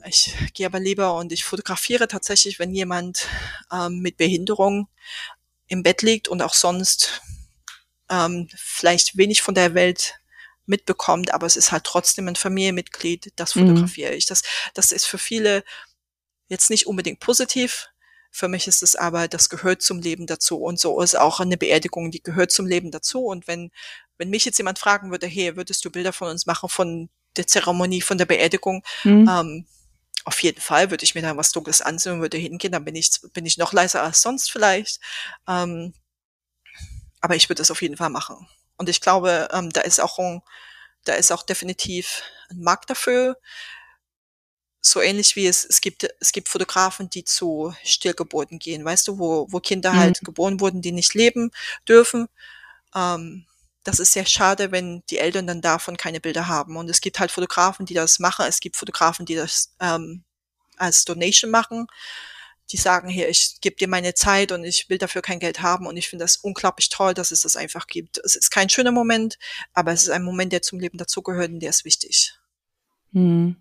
[0.06, 3.28] Ich gehe aber lieber und ich fotografiere tatsächlich, wenn jemand
[3.72, 4.88] ähm, mit Behinderung
[5.68, 7.22] im Bett liegt und auch sonst
[8.10, 10.20] ähm, vielleicht wenig von der Welt
[10.66, 13.68] mitbekommt, aber es ist halt trotzdem ein Familienmitglied, das mhm.
[13.68, 14.18] fotografiere mhm.
[14.18, 14.26] ich.
[14.26, 15.64] Das, das ist für viele
[16.48, 17.90] jetzt nicht unbedingt positiv.
[18.36, 20.58] Für mich ist es aber, das gehört zum Leben dazu.
[20.58, 23.24] Und so ist auch eine Beerdigung, die gehört zum Leben dazu.
[23.28, 23.72] Und wenn,
[24.18, 27.48] wenn mich jetzt jemand fragen würde, hey, würdest du Bilder von uns machen von der
[27.48, 29.30] Zeremonie, von der Beerdigung, mhm.
[29.30, 29.66] ähm,
[30.26, 32.98] auf jeden Fall würde ich mir da was Dunkles ansehen und würde hingehen, dann bin
[32.98, 35.00] ich, bin ich noch leiser als sonst vielleicht.
[35.48, 35.94] Ähm,
[37.22, 38.50] aber ich würde es auf jeden Fall machen.
[38.76, 40.42] Und ich glaube, ähm, da ist auch ein,
[41.06, 43.38] da ist auch definitiv ein Markt dafür.
[44.86, 49.18] So ähnlich wie es, es gibt, es gibt Fotografen, die zu Stillgeburten gehen, weißt du,
[49.18, 49.98] wo, wo Kinder mhm.
[49.98, 51.50] halt geboren wurden, die nicht leben
[51.88, 52.28] dürfen.
[52.94, 53.48] Ähm,
[53.84, 56.78] das ist sehr schade, wenn die Eltern dann davon keine Bilder haben.
[56.78, 58.46] Und es gibt halt Fotografen, die das machen.
[58.48, 60.24] Es gibt Fotografen, die das ähm,
[60.78, 61.88] als Donation machen.
[62.72, 65.86] die sagen hier, ich gebe dir meine Zeit und ich will dafür kein Geld haben
[65.86, 68.18] und ich finde das unglaublich toll, dass es das einfach gibt.
[68.20, 69.38] Es ist kein schöner Moment,
[69.74, 72.34] aber es ist ein Moment, der zum Leben dazugehört und der ist wichtig.
[73.14, 73.56] Hm.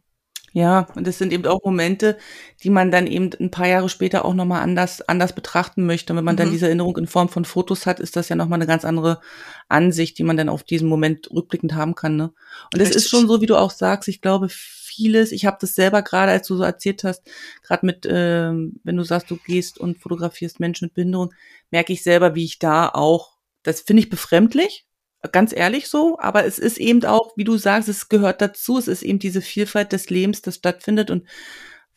[0.57, 2.17] Ja, und das sind eben auch Momente,
[2.62, 6.12] die man dann eben ein paar Jahre später auch nochmal anders, anders betrachten möchte.
[6.12, 6.53] Und wenn man dann Mhm.
[6.53, 9.21] diese Erinnerung in Form von Fotos hat, ist das ja nochmal eine ganz andere
[9.69, 12.14] Ansicht, die man dann auf diesen Moment rückblickend haben kann.
[12.17, 12.33] Ne?
[12.73, 15.75] Und es ist schon so, wie du auch sagst, ich glaube, vieles, ich habe das
[15.75, 17.25] selber gerade, als du so erzählt hast,
[17.62, 21.35] gerade mit, ähm, wenn du sagst, du gehst und fotografierst Menschen mit Behinderung,
[21.73, 23.33] merke ich selber, wie ich da auch,
[23.64, 24.87] das finde ich befremdlich,
[25.33, 28.89] ganz ehrlich so, aber es ist eben auch, wie du sagst, es gehört dazu, es
[28.89, 31.27] ist eben diese Vielfalt des Lebens, das stattfindet und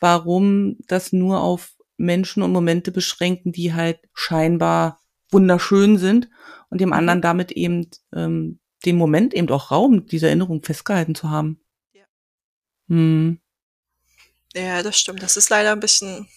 [0.00, 6.30] warum das nur auf Menschen und Momente beschränken, die halt scheinbar wunderschön sind
[6.70, 6.94] und dem Mhm.
[6.94, 11.60] anderen damit eben ähm, den Moment eben auch Raum dieser Erinnerung festgehalten zu haben.
[11.92, 12.04] Ja.
[12.88, 13.40] Hm.
[14.54, 15.22] Ja, das stimmt.
[15.22, 16.28] Das ist leider ein bisschen,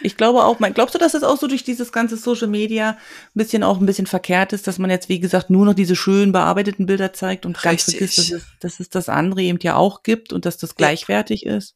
[0.00, 2.90] Ich glaube auch, mein, glaubst du, dass das auch so durch dieses ganze Social Media
[2.90, 2.98] ein
[3.34, 6.32] bisschen auch ein bisschen verkehrt ist, dass man jetzt, wie gesagt, nur noch diese schön
[6.32, 8.14] bearbeiteten Bilder zeigt und ganz Richtig.
[8.14, 11.46] vergisst, dass es, dass es das andere eben ja auch gibt und dass das gleichwertig
[11.46, 11.74] ist?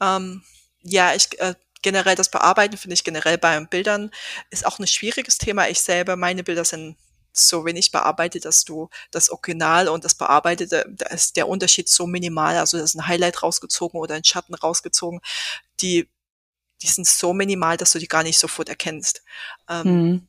[0.00, 0.42] ähm,
[0.82, 4.10] ja, ich, äh, generell das Bearbeiten finde ich generell bei Bildern
[4.50, 5.68] ist auch ein schwieriges Thema.
[5.68, 6.96] Ich selber, meine Bilder sind
[7.32, 12.06] so wenig bearbeitet, dass du das Original und das Bearbeitete, da ist der Unterschied so
[12.06, 12.56] minimal.
[12.58, 15.20] Also da ist ein Highlight rausgezogen oder ein Schatten rausgezogen.
[15.80, 16.08] Die,
[16.82, 19.22] die sind so minimal, dass du die gar nicht sofort erkennst.
[19.68, 20.28] Ähm, Hm.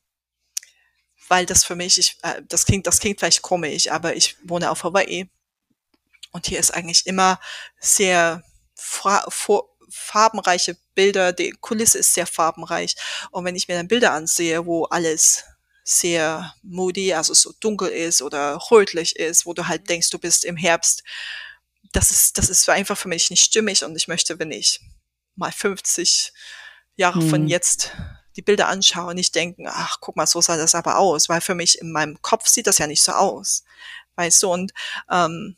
[1.29, 4.69] weil das für mich, ich, äh, das klingt, das klingt vielleicht komisch, aber ich wohne
[4.69, 5.29] auf Hawaii
[6.31, 7.39] und hier ist eigentlich immer
[7.79, 8.43] sehr
[8.75, 12.95] fra- vor- farbenreiche Bilder, die Kulisse ist sehr farbenreich
[13.31, 15.43] und wenn ich mir dann Bilder ansehe, wo alles
[15.83, 20.45] sehr moody, also so dunkel ist oder rötlich ist, wo du halt denkst, du bist
[20.45, 21.03] im Herbst,
[21.93, 24.81] das ist, das ist einfach für mich nicht stimmig und ich möchte, wenn ich
[25.35, 26.33] mal 50
[26.95, 27.47] Jahre von Hm.
[27.47, 27.91] jetzt
[28.35, 31.41] die Bilder anschaue und nicht denken, ach, guck mal, so sah das aber aus, weil
[31.41, 33.63] für mich in meinem Kopf sieht das ja nicht so aus.
[34.15, 34.73] Weißt du, und
[35.09, 35.55] ähm,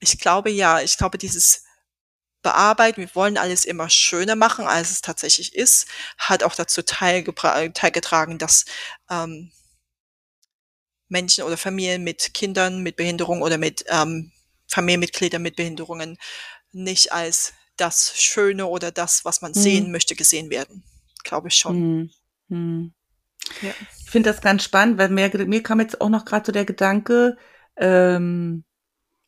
[0.00, 1.64] ich glaube ja, ich glaube, dieses
[2.42, 5.86] Bearbeiten, wir wollen alles immer schöner machen, als es tatsächlich ist,
[6.18, 8.64] hat auch dazu teilgetragen, dass
[9.08, 9.52] ähm,
[11.08, 14.32] Menschen oder Familien mit Kindern mit Behinderung oder mit ähm,
[14.68, 16.18] Familienmitgliedern mit Behinderungen
[16.72, 19.60] nicht als das Schöne oder das, was man Hm.
[19.62, 20.82] sehen möchte, gesehen werden.
[21.24, 21.76] Glaube ich schon.
[21.76, 22.10] Hm.
[22.48, 22.92] Hm.
[23.60, 23.70] Ja.
[24.04, 26.64] Ich finde das ganz spannend, weil mir, mir kam jetzt auch noch gerade so der
[26.64, 27.36] Gedanke,
[27.76, 28.64] ähm,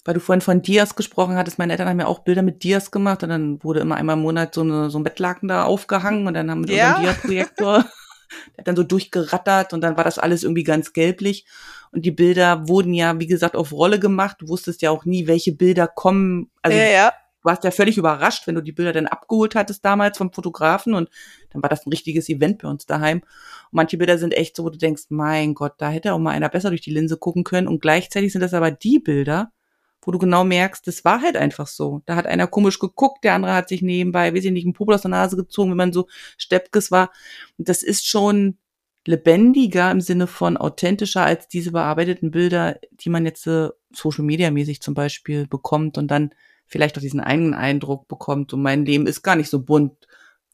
[0.05, 2.91] weil du vorhin von Dias gesprochen hattest, meine Eltern haben ja auch Bilder mit Dias
[2.91, 6.27] gemacht und dann wurde immer einmal im Monat so, eine, so ein Bettlaken da aufgehangen
[6.27, 6.97] und dann haben wir Ja.
[6.97, 7.79] unserem Dia-Projektor,
[8.57, 11.47] der hat dann so durchgerattert und dann war das alles irgendwie ganz gelblich
[11.91, 14.37] und die Bilder wurden ja, wie gesagt, auf Rolle gemacht.
[14.41, 16.51] Du wusstest ja auch nie, welche Bilder kommen.
[16.61, 17.13] Also ja, ja.
[17.45, 20.95] Du warst ja völlig überrascht, wenn du die Bilder dann abgeholt hattest damals vom Fotografen
[20.95, 21.11] und
[21.51, 23.19] dann war das ein richtiges Event bei uns daheim.
[23.19, 26.31] Und manche Bilder sind echt so, wo du denkst, mein Gott, da hätte auch mal
[26.31, 27.69] einer besser durch die Linse gucken können.
[27.69, 29.53] Und gleichzeitig sind das aber die Bilder,
[30.01, 32.03] wo du genau merkst, das war halt einfach so.
[32.07, 34.95] Da hat einer komisch geguckt, der andere hat sich nebenbei, weiß ich nicht, einen Popel
[34.95, 36.07] aus der Nase gezogen, wenn man so
[36.39, 37.11] Steppkes war.
[37.59, 38.59] Und das ist schon
[39.07, 44.51] lebendiger im Sinne von authentischer als diese bearbeiteten Bilder, die man jetzt äh, Social Media
[44.51, 46.31] mäßig zum Beispiel bekommt und dann
[46.67, 48.53] vielleicht auch diesen einen Eindruck bekommt.
[48.53, 49.93] Und mein Leben ist gar nicht so bunt,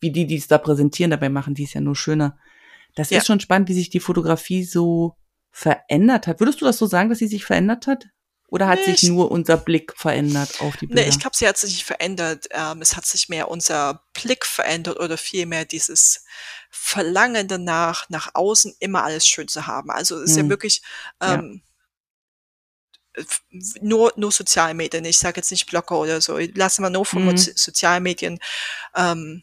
[0.00, 1.10] wie die, die es da präsentieren.
[1.10, 2.38] Dabei machen die es ja nur schöner.
[2.94, 3.18] Das Ja.
[3.18, 5.16] ist schon spannend, wie sich die Fotografie so
[5.52, 6.40] verändert hat.
[6.40, 8.06] Würdest du das so sagen, dass sie sich verändert hat?
[8.48, 11.02] Oder hat Nee, sich ich- nur unser Blick verändert auf die Bilder?
[11.02, 12.48] Nee, ich glaube, sie hat sich nicht verändert.
[12.50, 16.24] Ähm, es hat sich mehr unser Blick verändert oder vielmehr dieses
[16.68, 19.90] Verlangen danach, nach außen immer alles schön zu haben.
[19.90, 20.48] Also es ist ja Hm.
[20.50, 20.82] wirklich
[21.22, 21.34] Ja.
[21.34, 21.69] ähm, f-
[23.80, 25.04] nur, nur Sozialmedien.
[25.04, 26.38] Ich sage jetzt nicht Blogger oder so.
[26.38, 27.30] Lassen wir nur von Mhm.
[27.30, 28.38] Sozi- Sozialmedien.
[28.94, 29.42] Ähm,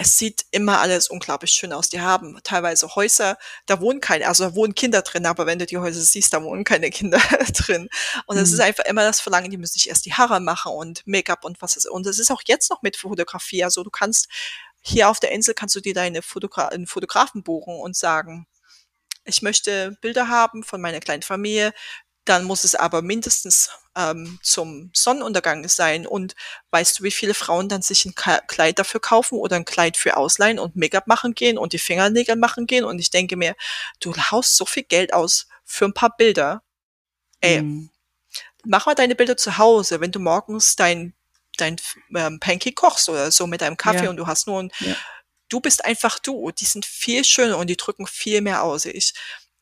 [0.00, 1.88] es sieht immer alles unglaublich schön aus.
[1.88, 5.66] Die haben teilweise Häuser, da wohnen keine, also da wohnen Kinder drin, aber wenn du
[5.66, 7.18] die Häuser siehst, da wohnen keine Kinder
[7.52, 7.88] drin.
[8.26, 8.54] Und es Mhm.
[8.54, 11.60] ist einfach immer das Verlangen, die müssen sich erst die Haare machen und Make-up und
[11.60, 11.88] was ist.
[11.88, 13.64] Und es ist auch jetzt noch mit Fotografie.
[13.64, 14.28] Also du kannst
[14.80, 18.46] hier auf der Insel kannst du dir deine Fotogra einen Fotografen buchen und sagen,
[19.24, 21.72] ich möchte Bilder haben von meiner kleinen Familie.
[22.28, 26.06] Dann muss es aber mindestens ähm, zum Sonnenuntergang sein.
[26.06, 26.34] Und
[26.70, 30.16] weißt du, wie viele Frauen dann sich ein Kleid dafür kaufen oder ein Kleid für
[30.16, 32.84] ausleihen und Make-up machen gehen und die Fingernägel machen gehen?
[32.84, 33.56] Und ich denke mir,
[34.00, 36.62] du haust so viel Geld aus für ein paar Bilder.
[37.40, 37.90] Ey, Hm.
[38.64, 41.14] mach mal deine Bilder zu Hause, wenn du morgens dein,
[41.56, 41.76] dein
[42.14, 44.10] ähm, Pancake kochst oder so mit deinem Kaffee Ja.
[44.10, 44.94] und du hast nur ein, Ja.
[45.48, 46.50] du bist einfach du.
[46.50, 48.84] Die sind viel schöner und die drücken viel mehr aus.
[48.84, 49.14] Ich,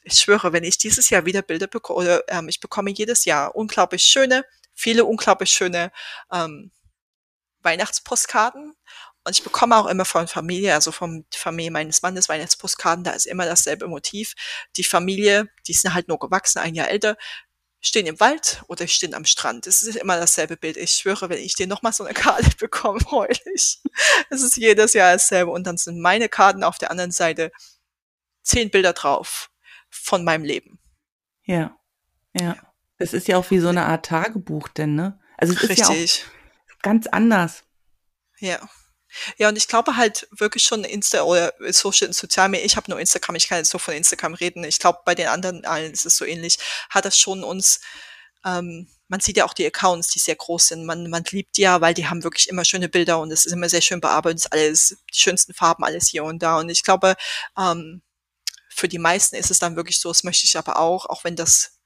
[0.06, 3.54] ich schwöre, wenn ich dieses Jahr wieder Bilder bekomme, oder ähm, ich bekomme jedes Jahr
[3.56, 5.90] unglaublich schöne, viele unglaublich schöne
[6.32, 6.70] ähm,
[7.62, 8.74] Weihnachtspostkarten
[9.24, 13.26] Und ich bekomme auch immer von Familie, also von Familie meines Mannes, Weihnachtspostkarten, da ist
[13.26, 14.34] immer dasselbe Motiv.
[14.76, 17.16] Die Familie, die sind halt nur gewachsen, ein Jahr älter,
[17.80, 19.66] stehen im Wald oder stehen am Strand.
[19.66, 20.76] Es ist immer dasselbe Bild.
[20.76, 23.80] Ich schwöre, wenn ich dir nochmal so eine Karte bekomme, heul ich.
[24.30, 25.50] Es ist jedes Jahr dasselbe.
[25.50, 27.50] Und dann sind meine Karten auf der anderen Seite
[28.44, 29.50] zehn Bilder drauf
[30.02, 30.78] von meinem Leben.
[31.44, 31.76] Ja,
[32.34, 32.56] ja.
[32.98, 35.20] Es ist ja auch wie so eine Art Tagebuch denn, ne?
[35.36, 35.78] Also es Richtig.
[35.80, 37.64] ist ja auch ganz anders.
[38.38, 38.58] Ja.
[39.38, 43.00] Ja, und ich glaube halt wirklich schon Insta oder Social Sozial Media, ich habe nur
[43.00, 44.64] Instagram, ich kann jetzt so von Instagram reden.
[44.64, 46.58] Ich glaube, bei den anderen allen ist es so ähnlich.
[46.90, 47.80] Hat das schon uns,
[48.44, 50.84] ähm, man sieht ja auch die Accounts, die sehr groß sind.
[50.84, 53.52] Man, man liebt die ja, weil die haben wirklich immer schöne Bilder und es ist
[53.52, 56.58] immer sehr schön bearbeitet, alles, die schönsten Farben, alles hier und da.
[56.58, 57.14] Und ich glaube,
[57.58, 58.02] ähm,
[58.76, 61.34] für die meisten ist es dann wirklich so, das möchte ich aber auch, auch wenn
[61.34, 61.78] das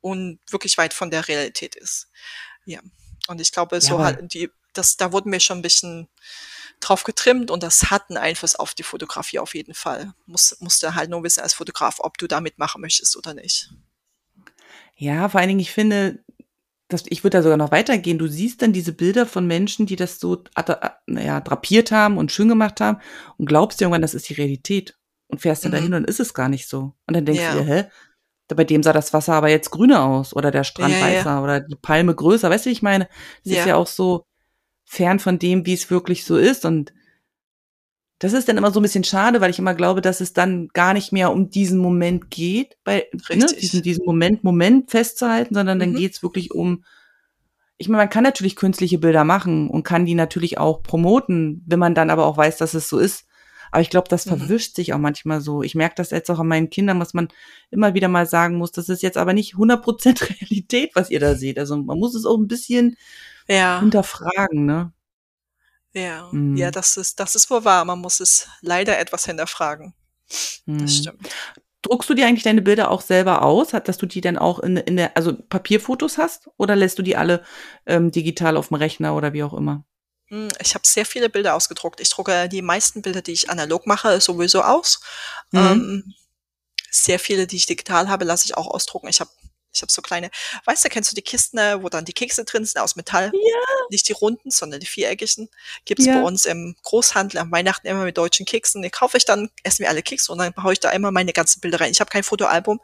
[0.00, 2.08] un wirklich weit von der Realität ist.
[2.64, 2.80] Ja.
[3.26, 6.08] Und ich glaube, so halt die, das, da wurden wir schon ein bisschen
[6.80, 10.14] drauf getrimmt und das hat einen Einfluss auf die Fotografie auf jeden Fall.
[10.24, 13.70] Muss, musst du halt nur wissen als Fotograf, ob du da mitmachen möchtest oder nicht.
[14.96, 16.24] Ja, vor allen Dingen, ich finde,
[16.88, 18.18] dass ich würde da sogar noch weitergehen.
[18.18, 20.42] Du siehst dann diese Bilder von Menschen, die das so
[21.06, 23.00] naja, drapiert haben und schön gemacht haben
[23.36, 24.97] und glaubst dir irgendwann, das ist die Realität.
[25.28, 25.76] Und fährst dann Mhm.
[25.76, 26.94] dahin und ist es gar nicht so.
[27.06, 27.62] Und dann denkst du Ja.
[27.62, 27.84] dir, hä?
[28.54, 31.18] Bei dem sah das Wasser aber jetzt grüner aus oder der Strand Ja, ja.
[31.18, 32.48] weißer oder die Palme größer.
[32.48, 33.06] Weißt du, wie ich meine?
[33.44, 33.66] Es ist Ja.
[33.68, 34.24] ja auch so
[34.86, 36.64] fern von dem, wie es wirklich so ist.
[36.64, 36.94] Und
[38.20, 40.68] das ist dann immer so ein bisschen schade, weil ich immer glaube, dass es dann
[40.68, 45.78] gar nicht mehr um diesen Moment geht, bei ne, diesen, diesen Moment, Moment festzuhalten, sondern
[45.78, 45.96] dann Mhm.
[45.96, 46.84] geht's wirklich um,
[47.76, 51.78] ich meine, man kann natürlich künstliche Bilder machen und kann die natürlich auch promoten, wenn
[51.78, 53.26] man dann aber auch weiß, dass es so ist.
[53.72, 54.30] Aber ich glaube, das Mhm.
[54.30, 55.62] verwischt sich auch manchmal so.
[55.62, 57.28] Ich merke das jetzt auch an meinen Kindern, was man
[57.70, 61.34] immer wieder mal sagen muss, das ist jetzt aber nicht 100% Realität, was ihr da
[61.34, 61.58] seht.
[61.58, 62.96] Also man muss es auch ein bisschen
[63.46, 64.92] Ja, hinterfragen, ne?
[65.94, 66.70] ja, ja, Mhm.
[66.70, 67.84] das ist, das ist wohl wahr.
[67.84, 69.94] Man muss es leider etwas hinterfragen.
[70.66, 70.88] Das Mhm.
[70.88, 71.28] stimmt.
[71.82, 73.68] Druckst du dir eigentlich deine Bilder auch selber aus?
[73.70, 76.50] Dass du die dann auch in, in der, also Papierfotos hast?
[76.56, 77.44] Oder lässt du die alle
[77.86, 79.84] ähm, digital auf dem Rechner oder wie auch immer?
[80.28, 82.00] Hm, Ich habe sehr viele Bilder ausgedruckt.
[82.00, 85.00] Ich drucke die meisten Bilder, die ich analog mache, sowieso aus.
[85.52, 85.58] Mhm.
[85.58, 86.14] Ähm,
[86.90, 89.08] sehr viele, die ich digital habe, lasse ich auch ausdrucken.
[89.08, 89.30] Ich habe
[89.70, 90.30] ich hab so kleine,
[90.64, 93.30] weißt du, kennst du die Kisten, äh, wo dann die Kekse drin sind aus Metall?
[93.34, 93.58] Ja.
[93.90, 95.50] Nicht die runden, sondern die viereckigen.
[95.84, 96.22] Gibt's bei Ja.
[96.22, 98.80] uns im Großhandel am Weihnachten immer mit deutschen Keksen.
[98.82, 101.34] Die kaufe ich dann, essen wir alle Kekse und dann haue ich da immer meine
[101.34, 101.92] ganzen Bilder rein.
[101.92, 102.80] Ich habe kein Fotoalbum.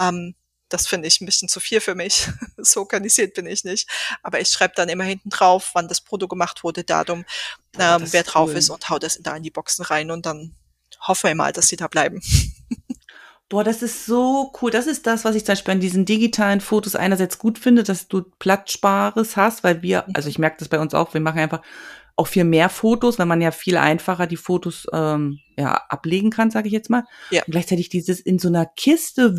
[0.00, 0.36] Ähm,
[0.68, 2.28] das finde ich ein bisschen zu viel für mich.
[2.56, 3.88] so organisiert bin ich nicht.
[4.22, 7.24] Aber ich schreibe dann immer hinten drauf, wann das Foto gemacht wurde, Datum,
[7.72, 8.56] Boah, ähm, wer drauf cool.
[8.56, 10.54] ist und hau das da in die Boxen rein und dann
[11.00, 12.20] hoffen wir mal, dass sie da bleiben.
[13.48, 14.70] Boah, das ist so cool.
[14.70, 18.08] Das ist das, was ich zum Beispiel an diesen digitalen Fotos einerseits gut finde, dass
[18.08, 21.62] du Platzspares hast, weil wir, also ich merke das bei uns auch, wir machen einfach
[22.16, 26.50] auch viel mehr Fotos, weil man ja viel einfacher die Fotos ähm, ja, ablegen kann,
[26.50, 27.04] sage ich jetzt mal.
[27.30, 27.42] Ja.
[27.44, 29.36] Und gleichzeitig dieses in so einer Kiste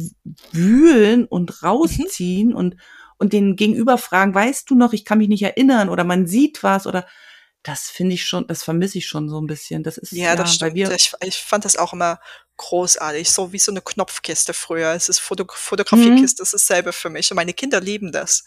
[0.51, 1.67] wühlen und Mhm.
[1.67, 2.75] rausziehen und,
[3.17, 6.63] und den Gegenüber fragen, weißt du noch, ich kann mich nicht erinnern oder man sieht
[6.63, 7.05] was oder
[7.63, 9.83] das finde ich schon, das vermisse ich schon so ein bisschen.
[9.83, 10.75] Das ist Ja, das weil stimmt.
[10.75, 12.19] wir, Ich, ich fand das auch immer
[12.55, 14.93] großartig, so wie so eine Knopfkiste früher.
[14.93, 17.29] Es ist Foto Fotografiekiste, das ist dasselbe für mich.
[17.31, 18.45] Und meine Kinder lieben das.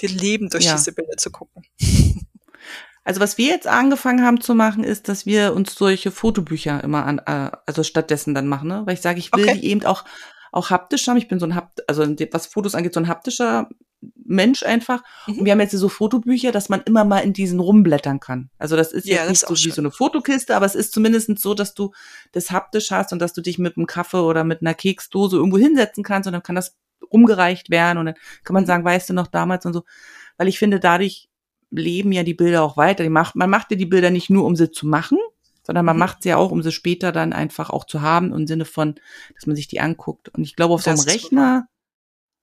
[0.00, 0.76] Die lieben, durch Ja.
[0.76, 1.64] diese Bilder zu gucken.
[3.04, 7.04] Also was wir jetzt angefangen haben zu machen, ist, dass wir uns solche Fotobücher immer
[7.04, 8.82] an, äh, also stattdessen dann machen, ne?
[8.86, 9.60] Weil ich sage, ich will Okay.
[9.60, 10.04] die eben auch
[10.52, 11.16] auch haptisch haben.
[11.16, 13.68] Ich bin so ein Hapt, also was Fotos angeht, so ein haptischer
[14.24, 15.02] Mensch einfach.
[15.26, 15.38] Mhm.
[15.38, 18.50] Und wir haben jetzt so Fotobücher, dass man immer mal in diesen rumblättern kann.
[18.56, 19.72] Also das ist Ja, jetzt das nicht ist so auch wie schön.
[19.72, 21.90] so eine Fotokiste, aber es ist zumindest so, dass du
[22.30, 25.58] das haptisch hast und dass du dich mit einem Kaffee oder mit einer Keksdose irgendwo
[25.58, 26.76] hinsetzen kannst und dann kann das
[27.12, 28.14] rumgereicht werden und dann
[28.44, 28.68] kann man Mhm.
[28.68, 29.82] sagen, weißt du noch damals und so.
[30.36, 31.28] Weil ich finde, dadurch
[31.76, 33.02] leben ja die Bilder auch weiter.
[33.02, 35.18] Die macht, man macht ja die Bilder nicht nur, um sie zu machen,
[35.62, 36.00] sondern man Mhm.
[36.00, 38.96] macht sie ja auch, um sie später dann einfach auch zu haben, im Sinne von,
[39.34, 40.28] dass man sich die anguckt.
[40.30, 41.66] Und ich glaube, auf so einem Rechner,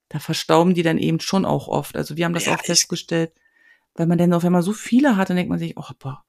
[0.10, 1.96] da verstauben die dann eben schon auch oft.
[1.96, 3.32] Also wir haben das Ja, auch festgestellt,
[3.96, 6.24] weil man dann auf einmal so viele hat, dann denkt man sich, oh, boah,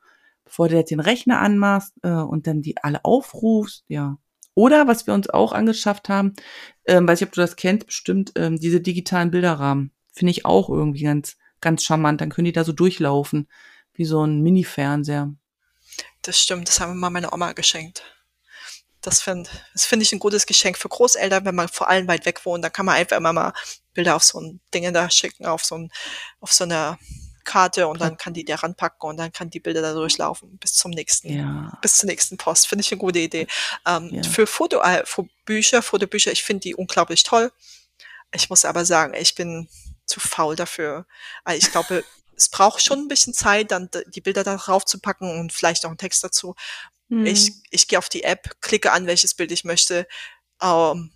[0.45, 4.19] bevor du jetzt den Rechner anmachst äh, und dann die alle aufrufst, ja.
[4.55, 6.35] Oder was wir uns auch angeschafft haben,
[6.85, 9.93] ähm, weiß ich, ob du das kennst, bestimmt ähm, diese digitalen Bilderrahmen.
[10.13, 12.21] Finde ich auch irgendwie ganz, ganz charmant.
[12.21, 13.49] Dann können die da so durchlaufen,
[13.95, 15.33] wie so ein Mini-Fernseher.
[16.21, 18.03] Das stimmt, das haben wir mal meiner Oma geschenkt.
[19.01, 22.25] Das finde das find ich ein gutes Geschenk für Großeltern, wenn man vor allem weit
[22.25, 22.63] weg wohnt.
[22.65, 23.53] Da kann man einfach immer mal
[23.95, 25.91] Bilder auf so ein Ding da schicken, auf so, ein,
[26.41, 26.99] auf so eine
[27.45, 30.75] Karte und dann kann die da ranpacken und dann kann die Bilder da durchlaufen bis
[30.75, 31.77] zum nächsten, Ja.
[31.83, 32.69] bis zur nächsten Post.
[32.69, 33.49] Finde ich eine gute Idee.
[33.85, 34.23] Ähm, Ja.
[34.23, 37.51] Für Foto, äh, für Bücher, Fotobücher, ich finde die unglaublich toll.
[38.33, 39.69] Ich muss aber sagen, ich bin
[40.13, 41.07] zu faul dafür.
[41.45, 42.05] Also ich glaube,
[42.37, 45.91] es braucht schon ein bisschen Zeit, dann die Bilder darauf zu packen und vielleicht auch
[45.91, 46.55] einen Text dazu.
[47.09, 47.27] Mhm.
[47.27, 50.07] Ich, ich gehe auf die App, klicke an, welches Bild ich möchte,
[50.61, 51.13] ähm,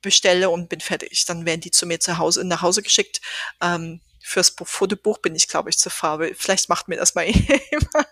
[0.00, 1.24] bestelle und bin fertig.
[1.26, 3.20] Dann werden die zu mir zu Hause, nach Hause geschickt.
[3.60, 6.32] Ähm, fürs Fotobuch bin ich, glaube ich, zu Farbe.
[6.36, 8.08] Vielleicht macht mir das mal jemand.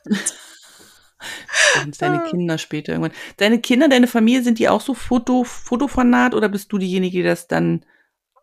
[1.98, 2.28] deine ah.
[2.28, 3.16] Kinder später irgendwann.
[3.36, 7.24] Deine Kinder, deine Familie, sind die auch so Foto, Fotofanat oder bist du diejenige, die
[7.24, 7.84] das dann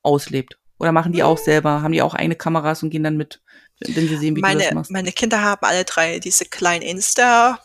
[0.02, 0.58] auslebt?
[0.80, 1.82] Oder machen die auch selber?
[1.82, 3.42] Haben die auch eigene Kameras und gehen dann mit,
[3.80, 4.92] wenn sie sehen, wie meine, du das machst?
[4.92, 7.60] Meine Kinder haben alle drei diese kleinen Insta,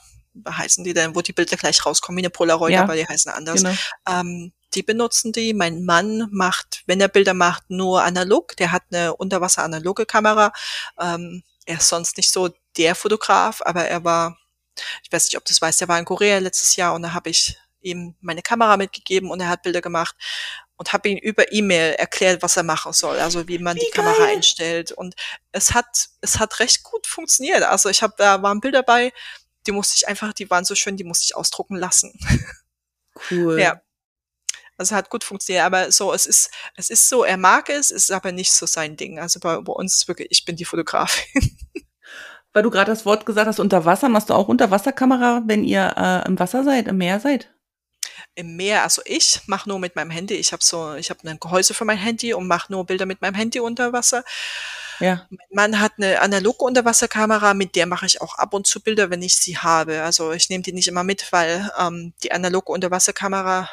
[0.48, 3.30] heißen die dann, wo die Bilder gleich rauskommen, wie eine Polaroid, ja, aber die heißen
[3.30, 3.62] anders.
[3.62, 3.74] Genau.
[4.08, 5.52] Ähm, die benutzen die.
[5.52, 8.56] Mein Mann macht, wenn er Bilder macht, nur analog.
[8.56, 10.52] Der hat eine Unterwasser-analoge Kamera.
[10.98, 14.38] Ähm, er ist sonst nicht so der Fotograf, aber er war,
[15.02, 17.12] ich weiß nicht, ob du das weißt, der war in Korea letztes Jahr und da
[17.12, 20.16] habe ich ihm meine Kamera mitgegeben und er hat Bilder gemacht
[20.82, 23.90] und habe ihm über E-Mail erklärt, was er machen soll, also wie man wie die
[23.92, 24.04] geil.
[24.04, 24.90] Kamera einstellt.
[24.90, 25.14] Und
[25.52, 27.62] es hat, es hat recht gut funktioniert.
[27.62, 29.12] Also ich habe, da waren Bilder bei,
[29.64, 32.12] die musste ich einfach, die waren so schön, die musste ich ausdrucken lassen.
[33.30, 33.60] Cool.
[33.60, 33.80] Ja.
[34.78, 38.10] Also hat gut funktioniert, aber so, es ist, es ist so, er mag es, ist
[38.10, 39.18] aber nicht so sein Ding.
[39.20, 41.58] Also bei, bei uns wirklich, ich bin die Fotografin.
[42.54, 45.94] Weil du gerade das Wort gesagt hast, unter Wasser, machst du auch Unterwasserkamera, wenn ihr
[45.96, 47.54] äh, im Wasser seid, im Meer seid?
[48.34, 50.34] Im Meer, also ich mache nur mit meinem Handy.
[50.34, 53.20] Ich habe so, ich habe ein Gehäuse für mein Handy und mache nur Bilder mit
[53.20, 54.24] meinem Handy unter Wasser.
[55.00, 55.26] Ja.
[55.50, 59.22] Mann hat eine analoge Unterwasserkamera, mit der mache ich auch ab und zu Bilder, wenn
[59.22, 60.02] ich sie habe.
[60.02, 63.68] Also ich nehme die nicht immer mit, weil ähm, die analoge Unterwasserkamera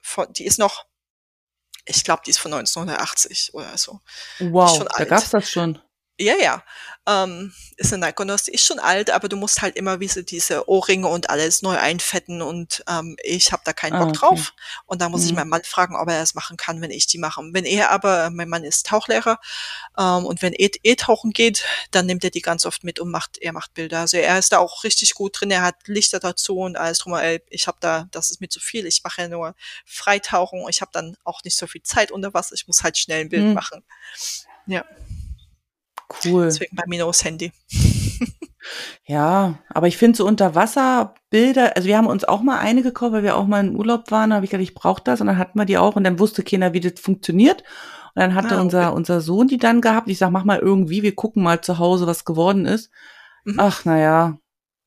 [0.00, 0.86] von, die ist noch,
[1.84, 4.00] ich glaube, die ist von 1980 oder so.
[4.38, 5.80] Wow, da gab's das schon.
[6.20, 6.62] Ja, ja.
[7.06, 10.20] Ähm, ist eine Nikonos, die ist schon alt, aber du musst halt immer wie so
[10.20, 14.18] diese Ohrringe und alles neu einfetten und ähm, ich habe da keinen Bock ah, okay.
[14.18, 14.52] drauf.
[14.84, 15.26] Und da muss mhm.
[15.26, 17.40] ich meinen Mann fragen, ob er das machen kann, wenn ich die mache.
[17.52, 19.40] Wenn er aber, mein Mann ist Tauchlehrer
[19.98, 23.10] ähm, und wenn er eh tauchen geht, dann nimmt er die ganz oft mit und
[23.10, 24.00] macht, er macht Bilder.
[24.00, 27.14] Also er ist da auch richtig gut drin, er hat Lichter dazu und alles drum.
[27.14, 28.84] Ey, ich habe da, das ist mir zu viel.
[28.84, 29.54] Ich mache ja nur
[29.86, 30.66] Freitauchen.
[30.68, 32.54] Ich habe dann auch nicht so viel Zeit unter Wasser.
[32.54, 33.54] Ich muss halt schnell ein Bild mhm.
[33.54, 33.82] machen.
[34.66, 34.84] Ja.
[36.24, 36.44] Cool.
[36.44, 37.52] Deswegen bei mir das Handy.
[39.04, 43.22] Ja, aber ich finde so Unterwasserbilder, also wir haben uns auch mal eine gekauft, weil
[43.22, 45.38] wir auch mal im Urlaub waren, da habe ich gedacht, ich brauche das und dann
[45.38, 47.62] hatten wir die auch und dann wusste keiner, wie das funktioniert.
[48.14, 48.62] Und dann hatte ah, okay.
[48.62, 50.08] unser, unser Sohn die dann gehabt.
[50.08, 52.90] Ich sag, mach mal irgendwie, wir gucken mal zu Hause, was geworden ist.
[53.44, 53.54] Mhm.
[53.58, 54.38] Ach, naja,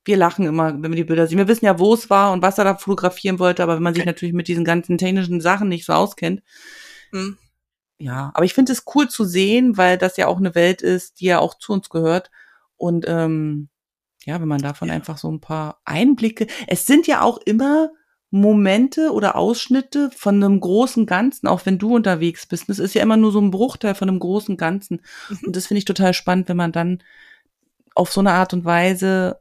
[0.05, 1.37] wir lachen immer, wenn wir die Bilder sehen.
[1.37, 3.93] Wir wissen ja, wo es war und was er da fotografieren wollte, aber wenn man
[3.93, 6.41] sich natürlich mit diesen ganzen technischen Sachen nicht so auskennt,
[7.11, 7.37] mhm
[8.03, 11.21] ja, aber ich finde es cool zu sehen, weil das ja auch eine Welt ist,
[11.21, 12.31] die ja auch zu uns gehört.
[12.75, 13.69] Und ähm,
[14.25, 14.93] ja, wenn man davon ja.
[14.93, 16.47] einfach so ein paar Einblicke.
[16.67, 17.91] Es sind ja auch immer
[18.29, 22.67] Momente oder Ausschnitte von einem großen Ganzen, auch wenn du unterwegs bist.
[22.67, 25.01] Das ist ja immer nur so ein Bruchteil von einem großen Ganzen.
[25.29, 25.39] Mhm.
[25.45, 27.01] Und das finde ich total spannend, wenn man dann
[27.95, 29.39] auf so eine Art und Weise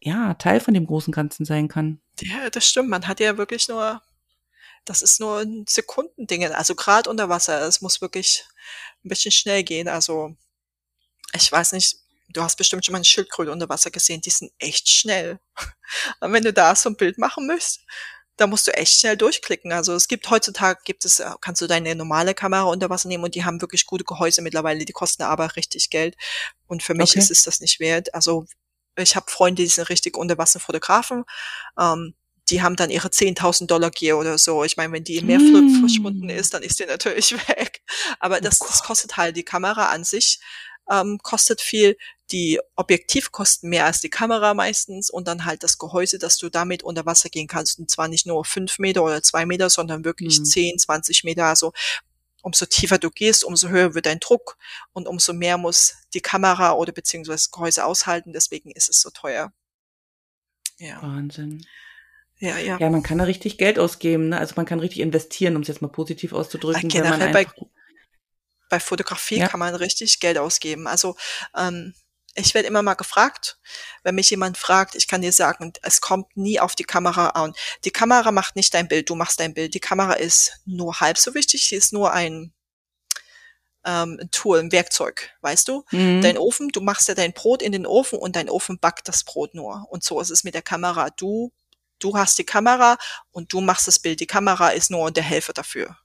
[0.00, 2.00] ja Teil von dem großen Ganzen sein kann.
[2.20, 2.88] Ja, das stimmt.
[2.88, 4.02] Man hat ja wirklich nur
[4.84, 6.44] das ist nur ein Sekundending.
[6.46, 8.44] Also gerade unter Wasser, es muss wirklich
[9.04, 9.88] ein bisschen schnell gehen.
[9.88, 10.36] Also
[11.34, 11.96] ich weiß nicht,
[12.28, 15.38] du hast bestimmt schon mal eine Schildkröte unter Wasser gesehen, die sind echt schnell.
[16.20, 17.80] Und wenn du da so ein Bild machen möchtest,
[18.36, 19.72] da musst du echt schnell durchklicken.
[19.72, 23.24] Also es gibt heutzutage gibt es, äh, kannst du deine normale Kamera unter Wasser nehmen
[23.24, 26.16] und die haben wirklich gute Gehäuse mittlerweile, die kosten aber richtig Geld.
[26.66, 27.18] Und für mich okay.
[27.18, 28.14] ist es das nicht wert.
[28.14, 28.46] Also
[28.96, 31.24] ich habe Freunde, die sind richtig Unterwasserfotografen.
[31.78, 32.14] Ähm,
[32.52, 34.62] die haben dann ihre 10.000 Dollar Gear oder so.
[34.62, 35.80] Ich meine, wenn die im Meer mm.
[35.80, 37.82] verschwunden ist, dann ist die natürlich weg.
[38.20, 40.40] Aber das, oh das kostet halt die Kamera an sich
[40.90, 41.96] ähm, kostet viel.
[42.30, 46.48] Die Objektiv kosten mehr als die Kamera meistens und dann halt das Gehäuse, dass du
[46.48, 47.78] damit unter Wasser gehen kannst.
[47.78, 50.44] Und zwar nicht nur fünf Meter oder zwei Meter, sondern wirklich mm.
[50.44, 51.46] 10, 20 Meter.
[51.46, 51.72] Also
[52.42, 54.56] umso tiefer du gehst, umso höher wird dein Druck
[54.92, 58.32] und umso mehr muss die Kamera oder beziehungsweise das Gehäuse aushalten.
[58.32, 59.52] Deswegen ist es so teuer.
[60.78, 61.00] Ja.
[61.02, 61.64] Wahnsinn.
[62.42, 62.76] Ja, ja.
[62.80, 64.38] Ja, man kann da richtig Geld ausgeben, ne?
[64.38, 66.90] Also man kann richtig investieren, um es jetzt mal positiv auszudrücken.
[66.90, 67.46] Ja, generell bei,
[68.68, 69.46] bei Fotografie ja.
[69.46, 70.88] kann man richtig Geld ausgeben.
[70.88, 71.14] Also
[71.56, 71.94] ähm,
[72.34, 73.58] ich werde immer mal gefragt,
[74.02, 77.54] wenn mich jemand fragt, ich kann dir sagen, es kommt nie auf die Kamera an.
[77.84, 79.74] Die Kamera macht nicht dein Bild, du machst dein Bild.
[79.74, 82.52] Die Kamera ist nur halb so wichtig, sie ist nur ein,
[83.84, 85.84] ähm, ein Tool, ein Werkzeug, weißt du?
[85.92, 86.22] Mhm.
[86.22, 89.22] Dein Ofen, du machst ja dein Brot in den Ofen und dein Ofen backt das
[89.22, 89.86] Brot nur.
[89.90, 91.10] Und so ist es mit der Kamera.
[91.10, 91.52] Du
[92.02, 92.96] du hast die Kamera
[93.30, 94.20] und du machst das Bild.
[94.20, 95.96] Die Kamera ist nur der Helfer dafür.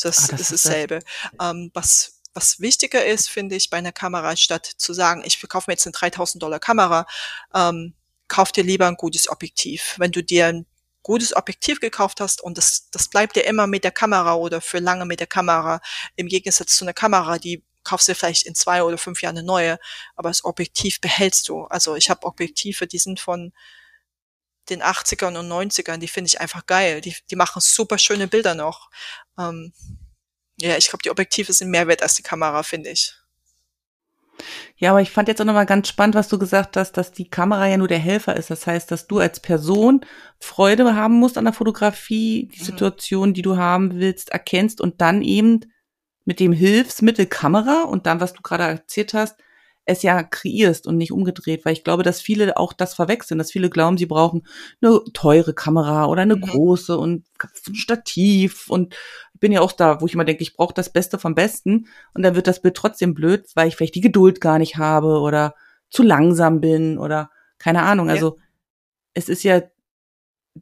[0.00, 1.00] Das, ah, das ist dasselbe.
[1.40, 5.70] Ähm, was, was wichtiger ist, finde ich, bei einer Kamera, statt zu sagen, ich verkaufe
[5.70, 7.06] mir jetzt eine 3000 Dollar Kamera,
[7.54, 7.94] ähm,
[8.28, 9.94] kauf dir lieber ein gutes Objektiv.
[9.98, 10.66] Wenn du dir ein
[11.02, 14.80] gutes Objektiv gekauft hast und das, das bleibt dir immer mit der Kamera oder für
[14.80, 15.80] lange mit der Kamera,
[16.16, 19.46] im Gegensatz zu einer Kamera, die kaufst dir vielleicht in zwei oder fünf Jahren eine
[19.46, 19.78] neue,
[20.16, 21.62] aber das Objektiv behältst du.
[21.64, 23.52] Also ich habe Objektive, die sind von
[24.70, 27.00] den 80ern und 90ern, die finde ich einfach geil.
[27.00, 28.90] Die, die machen super schöne Bilder noch.
[29.38, 29.72] Ähm,
[30.58, 33.14] ja, ich glaube, die Objektive sind mehr wert als die Kamera, finde ich.
[34.76, 37.30] Ja, aber ich fand jetzt auch nochmal ganz spannend, was du gesagt hast, dass die
[37.30, 38.50] Kamera ja nur der Helfer ist.
[38.50, 40.04] Das heißt, dass du als Person
[40.38, 42.64] Freude haben musst an der Fotografie, die mhm.
[42.64, 45.60] Situation, die du haben willst, erkennst und dann eben
[46.24, 49.38] mit dem Hilfsmittel Kamera und dann, was du gerade erzählt hast,
[49.86, 53.52] es ja kreierst und nicht umgedreht, weil ich glaube, dass viele auch das verwechseln, dass
[53.52, 54.46] viele glauben, sie brauchen
[54.82, 56.42] eine teure Kamera oder eine mhm.
[56.42, 57.24] große und
[57.68, 58.96] ein Stativ und
[59.34, 62.22] bin ja auch da, wo ich immer denke, ich brauche das Beste vom Besten und
[62.22, 65.54] dann wird das Bild trotzdem blöd, weil ich vielleicht die Geduld gar nicht habe oder
[65.88, 68.10] zu langsam bin oder keine Ahnung.
[68.10, 68.42] Also ja.
[69.14, 69.62] es ist ja,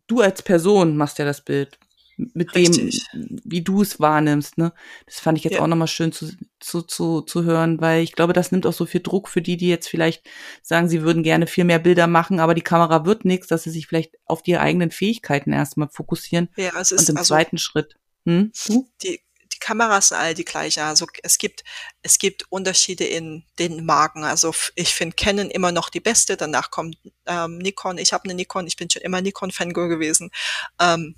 [0.07, 1.79] du als Person machst ja das Bild
[2.17, 3.07] mit Richtig.
[3.13, 4.59] dem, wie du es wahrnimmst.
[4.59, 4.73] Ne?
[5.07, 5.61] Das fand ich jetzt ja.
[5.61, 8.87] auch nochmal schön zu, zu, zu, zu hören, weil ich glaube, das nimmt auch so
[8.87, 10.25] viel Druck für die, die jetzt vielleicht
[10.63, 13.71] sagen, sie würden gerne viel mehr Bilder machen, aber die Kamera wird nichts, dass sie
[13.71, 16.49] sich vielleicht auf die eigenen Fähigkeiten erstmal fokussieren.
[16.57, 17.97] Ja, es ist, und im also, zweiten Schritt.
[18.27, 18.53] Hm?
[18.67, 18.89] Du?
[19.03, 19.21] Die,
[19.55, 20.81] die Kameras sind alle die gleichen.
[20.81, 21.65] Also es gibt,
[22.03, 24.25] es gibt Unterschiede in den Marken.
[24.25, 26.37] Also ich finde Canon immer noch die beste.
[26.37, 26.97] Danach kommt
[27.27, 27.99] ähm, Nikon.
[27.99, 28.67] Ich habe eine Nikon.
[28.67, 30.31] Ich bin schon immer Nikon-Fangirl gewesen.
[30.81, 31.15] Ähm,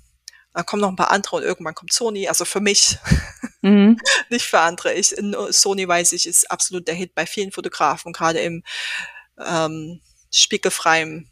[0.53, 2.27] dann kommen noch ein paar andere und irgendwann kommt Sony.
[2.27, 2.97] Also für mich,
[3.61, 3.99] mhm.
[4.29, 4.93] nicht für andere.
[4.93, 5.15] Ich,
[5.49, 8.63] Sony weiß ich, ist absolut der Hit bei vielen Fotografen, gerade im
[9.39, 11.29] ähm, spiegelfreien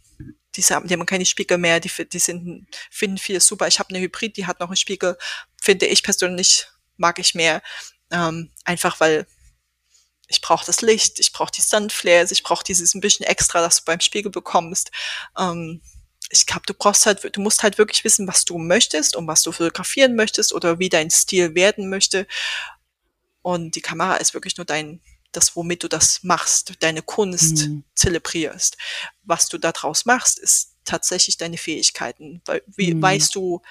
[0.56, 3.68] die haben, die haben keine Spiegel mehr, die, die sind, finden viele super.
[3.68, 5.18] Ich habe eine Hybrid, die hat noch einen Spiegel,
[5.62, 7.62] finde ich persönlich, mag ich mehr.
[8.12, 9.28] Ähm, einfach weil
[10.28, 13.80] ich brauche das Licht, ich brauche die Sunflares, ich brauche dieses ein bisschen extra, das
[13.80, 14.92] du beim Spiegel bekommst.
[15.38, 15.82] Ähm,
[16.30, 19.42] ich glaube, du brauchst halt, du musst halt wirklich wissen, was du möchtest und was
[19.42, 22.28] du fotografieren möchtest oder wie dein Stil werden möchte.
[23.42, 25.02] Und die Kamera ist wirklich nur dein,
[25.32, 27.84] das, womit du das machst, deine Kunst mhm.
[27.94, 28.78] zelebrierst.
[29.24, 32.42] Was du daraus machst, ist tatsächlich deine Fähigkeiten.
[32.68, 33.02] Wie, mhm.
[33.02, 33.62] Weißt du,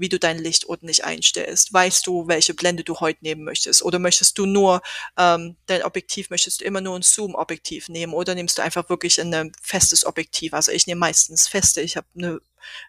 [0.00, 1.72] wie du dein Licht ordentlich einstellst?
[1.72, 3.82] Weißt du, welche Blende du heute nehmen möchtest?
[3.82, 4.82] Oder möchtest du nur
[5.16, 9.20] ähm, dein Objektiv, möchtest du immer nur ein Zoom-Objektiv nehmen oder nimmst du einfach wirklich
[9.20, 10.54] ein festes Objektiv?
[10.54, 11.82] Also ich nehme meistens feste.
[11.82, 12.40] Ich habe eine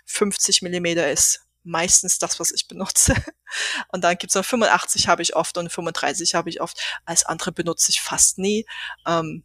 [0.05, 3.13] 50 Millimeter ist meistens das, was ich benutze.
[3.91, 6.81] Und dann gibt's noch 85 habe ich oft und 35 habe ich oft.
[7.05, 8.65] Als andere benutze ich fast nie.
[9.05, 9.43] Ähm,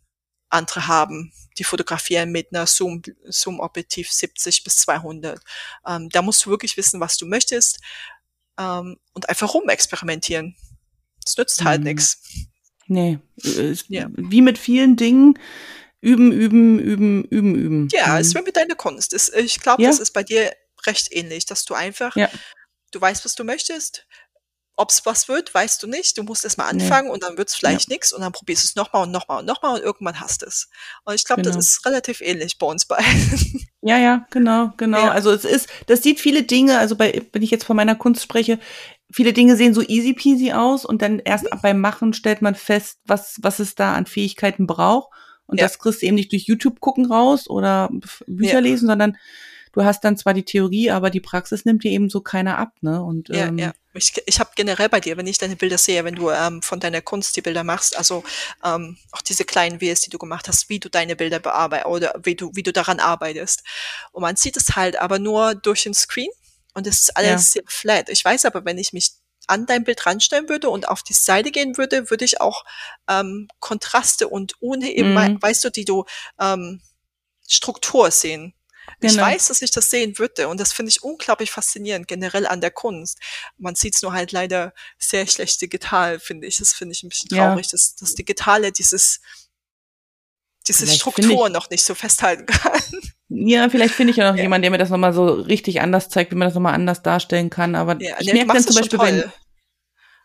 [0.56, 5.40] andere haben, die fotografieren mit einer Zoom, Zoom-Objektiv 70 bis 200.
[5.86, 7.80] Ähm, da musst du wirklich wissen, was du möchtest
[8.58, 10.56] ähm, und einfach rumexperimentieren.
[11.24, 11.86] Es nützt halt mhm.
[11.86, 12.22] nichts.
[12.88, 13.18] Nee,
[13.88, 14.06] ja.
[14.14, 15.38] wie mit vielen Dingen,
[16.00, 17.88] üben, üben, üben, üben, üben.
[17.90, 18.20] Ja, mhm.
[18.20, 19.12] es wird mit deiner Kunst.
[19.34, 19.88] Ich glaube, ja.
[19.88, 20.52] das ist bei dir
[20.86, 22.30] recht ähnlich, dass du einfach, ja.
[22.92, 24.06] du weißt, was du möchtest,
[24.76, 26.18] ob es was wird, weißt du nicht.
[26.18, 27.14] Du musst erst mal anfangen nee.
[27.14, 27.94] und dann wird es vielleicht ja.
[27.94, 30.68] nichts und dann probierst du es nochmal und nochmal und nochmal und irgendwann hast es.
[31.04, 31.56] Und ich glaube, genau.
[31.56, 33.66] das ist relativ ähnlich bei uns beiden.
[33.82, 34.98] Ja, ja, genau, genau.
[34.98, 35.10] Ja.
[35.12, 38.20] Also es ist, das sieht viele Dinge, also bei, wenn ich jetzt von meiner Kunst
[38.20, 38.58] spreche,
[39.12, 41.60] viele Dinge sehen so easy peasy aus und dann erst mhm.
[41.62, 45.12] beim Machen stellt man fest, was, was es da an Fähigkeiten braucht.
[45.46, 45.66] Und ja.
[45.66, 47.88] das kriegst du eben nicht durch YouTube gucken raus oder
[48.26, 49.16] Bücher lesen, sondern
[49.76, 52.72] du hast dann zwar die Theorie, aber die Praxis nimmt dir eben so keiner ab,
[52.80, 53.02] ne?
[53.02, 53.72] Und ja, ähm, ja.
[53.92, 56.80] Ich, ich habe generell bei dir, wenn ich deine Bilder sehe, wenn du ähm, von
[56.80, 58.24] deiner Kunst die Bilder machst, also
[58.64, 62.14] ähm, auch diese kleinen Ws, die du gemacht hast, wie du deine Bilder bearbeitest oder
[62.22, 63.64] wie du wie du daran arbeitest.
[64.12, 66.30] Und man sieht es halt aber nur durch den Screen
[66.72, 67.38] und es ist alles ja.
[67.38, 68.08] sehr flat.
[68.08, 69.12] Ich weiß aber, wenn ich mich
[69.46, 72.64] an dein Bild ranstellen würde und auf die Seite gehen würde, würde ich auch
[73.08, 75.40] ähm, Kontraste und ohne eben, mhm.
[75.40, 76.04] weißt du, die du
[76.40, 76.80] ähm,
[77.46, 78.55] Struktur sehen.
[79.00, 79.12] Genau.
[79.12, 82.60] Ich weiß, dass ich das sehen würde und das finde ich unglaublich faszinierend, generell an
[82.60, 83.18] der Kunst.
[83.58, 86.58] Man sieht es nur halt leider sehr schlecht digital, finde ich.
[86.58, 87.72] Das finde ich ein bisschen traurig, ja.
[87.72, 89.20] dass das Digitale dieses,
[90.66, 92.82] diese vielleicht Struktur noch nicht so festhalten kann.
[93.28, 94.42] Ja, vielleicht finde ich ja noch ja.
[94.42, 97.50] jemanden, der mir das nochmal so richtig anders zeigt, wie man das nochmal anders darstellen
[97.50, 97.74] kann.
[97.74, 99.24] Aber ja, ich merke dann zum Beispiel, wenn,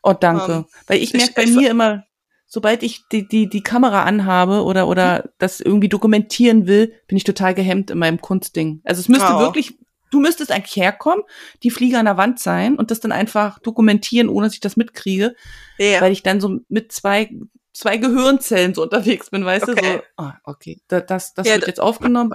[0.04, 2.06] oh danke, um, ähm, weil ich merke bei mir immer,
[2.54, 5.30] sobald ich die, die, die Kamera anhabe oder, oder mhm.
[5.38, 8.82] das irgendwie dokumentieren will, bin ich total gehemmt in meinem Kunstding.
[8.84, 9.40] Also es müsste oh.
[9.40, 9.78] wirklich,
[10.12, 11.24] du müsstest eigentlich herkommen,
[11.64, 14.76] die Flieger an der Wand sein und das dann einfach dokumentieren, ohne dass ich das
[14.76, 15.34] mitkriege.
[15.80, 16.02] Yeah.
[16.02, 17.30] Weil ich dann so mit zwei,
[17.72, 19.82] zwei Gehirnzellen so unterwegs bin, weißt okay.
[19.82, 19.94] du?
[19.94, 22.34] So, ah, okay, das, das, das ja, wird jetzt aufgenommen.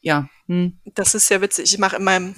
[0.00, 0.26] Ja.
[0.46, 0.78] Hm.
[0.94, 1.70] Das ist sehr witzig.
[1.70, 2.34] Ich mache in meinem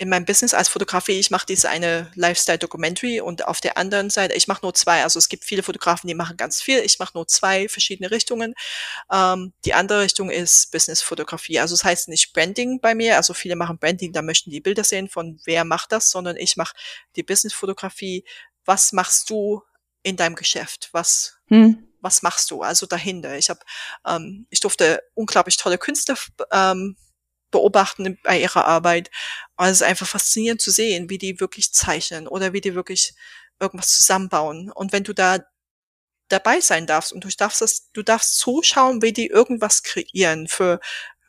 [0.00, 4.32] in meinem Business als Fotografie, ich mache diese eine Lifestyle-Documentary und auf der anderen Seite,
[4.32, 5.02] ich mache nur zwei.
[5.02, 6.78] Also es gibt viele Fotografen, die machen ganz viel.
[6.78, 8.54] Ich mache nur zwei verschiedene Richtungen.
[9.12, 11.60] Ähm, die andere Richtung ist Business-Fotografie.
[11.60, 13.18] Also es das heißt nicht Branding bei mir.
[13.18, 16.56] Also viele machen Branding, da möchten die Bilder sehen von wer macht das, sondern ich
[16.56, 16.74] mache
[17.16, 18.24] die Business-Fotografie.
[18.64, 19.62] Was machst du
[20.02, 20.88] in deinem Geschäft?
[20.92, 21.86] Was, hm.
[22.00, 23.36] was machst du also dahinter?
[23.36, 23.60] Ich habe,
[24.06, 26.16] ähm, ich durfte unglaublich tolle Künstler
[26.52, 26.96] ähm,
[27.50, 29.10] beobachten bei ihrer Arbeit.
[29.56, 33.14] Und es ist einfach faszinierend zu sehen, wie die wirklich zeichnen oder wie die wirklich
[33.58, 34.70] irgendwas zusammenbauen.
[34.72, 35.40] Und wenn du da
[36.28, 40.80] dabei sein darfst und du darfst das, du darfst zuschauen, wie die irgendwas kreieren für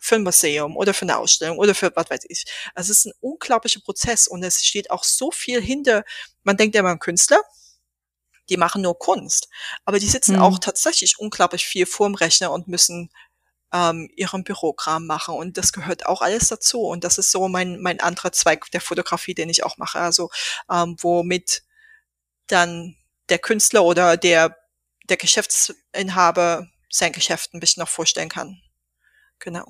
[0.04, 2.46] für ein Museum oder für eine Ausstellung oder für was weiß ich.
[2.74, 6.04] Also es ist ein unglaublicher Prozess und es steht auch so viel hinter.
[6.44, 7.40] Man denkt ja immer an Künstler,
[8.50, 9.48] die machen nur Kunst,
[9.86, 10.42] aber die sitzen mhm.
[10.42, 13.12] auch tatsächlich unglaublich viel vorm Rechner und müssen
[13.74, 17.80] ähm, ihren Bürokram machen und das gehört auch alles dazu und das ist so mein
[17.82, 20.30] mein anderer Zweig der Fotografie, den ich auch mache, also
[20.70, 21.64] ähm, womit
[22.48, 22.96] dann
[23.30, 24.58] der Künstler oder der
[25.10, 28.62] der Geschäftsinhaber sein Geschäft ein bisschen noch vorstellen kann.
[29.40, 29.66] Genau.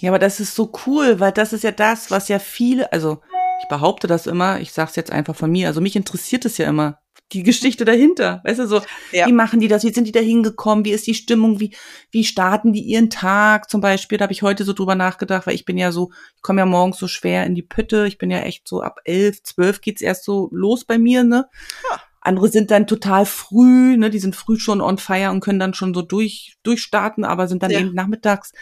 [0.00, 3.22] Ja, aber das ist so cool, weil das ist ja das, was ja viele, also
[3.62, 6.68] ich behaupte das immer, ich sag's jetzt einfach von mir, also mich interessiert es ja
[6.68, 7.00] immer,
[7.32, 8.40] die Geschichte dahinter.
[8.44, 9.26] Weißt du, so, ja.
[9.26, 11.74] wie machen die das, wie sind die da hingekommen, wie ist die Stimmung, wie,
[12.10, 15.54] wie starten die ihren Tag zum Beispiel, da habe ich heute so drüber nachgedacht, weil
[15.54, 18.30] ich bin ja so, ich komme ja morgens so schwer in die Pütte, ich bin
[18.30, 21.48] ja echt so ab elf, zwölf geht's erst so los bei mir, ne?
[21.90, 22.00] Ja.
[22.20, 25.74] Andere sind dann total früh, ne, die sind früh schon on fire und können dann
[25.74, 27.78] schon so durch, durchstarten, aber sind dann ja.
[27.78, 28.52] eben nachmittags,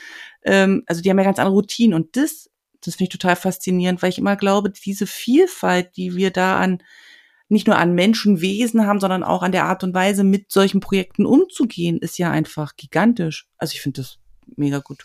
[0.43, 1.95] ähm, also die haben ja ganz andere Routinen.
[1.95, 2.51] Und das,
[2.83, 6.83] das finde ich total faszinierend, weil ich immer glaube, diese Vielfalt, die wir da an,
[7.49, 11.27] nicht nur an Menschenwesen haben, sondern auch an der Art und Weise, mit solchen Projekten
[11.27, 13.47] umzugehen, ist ja einfach gigantisch.
[13.59, 14.19] Also ich finde das
[14.57, 15.05] mega gut.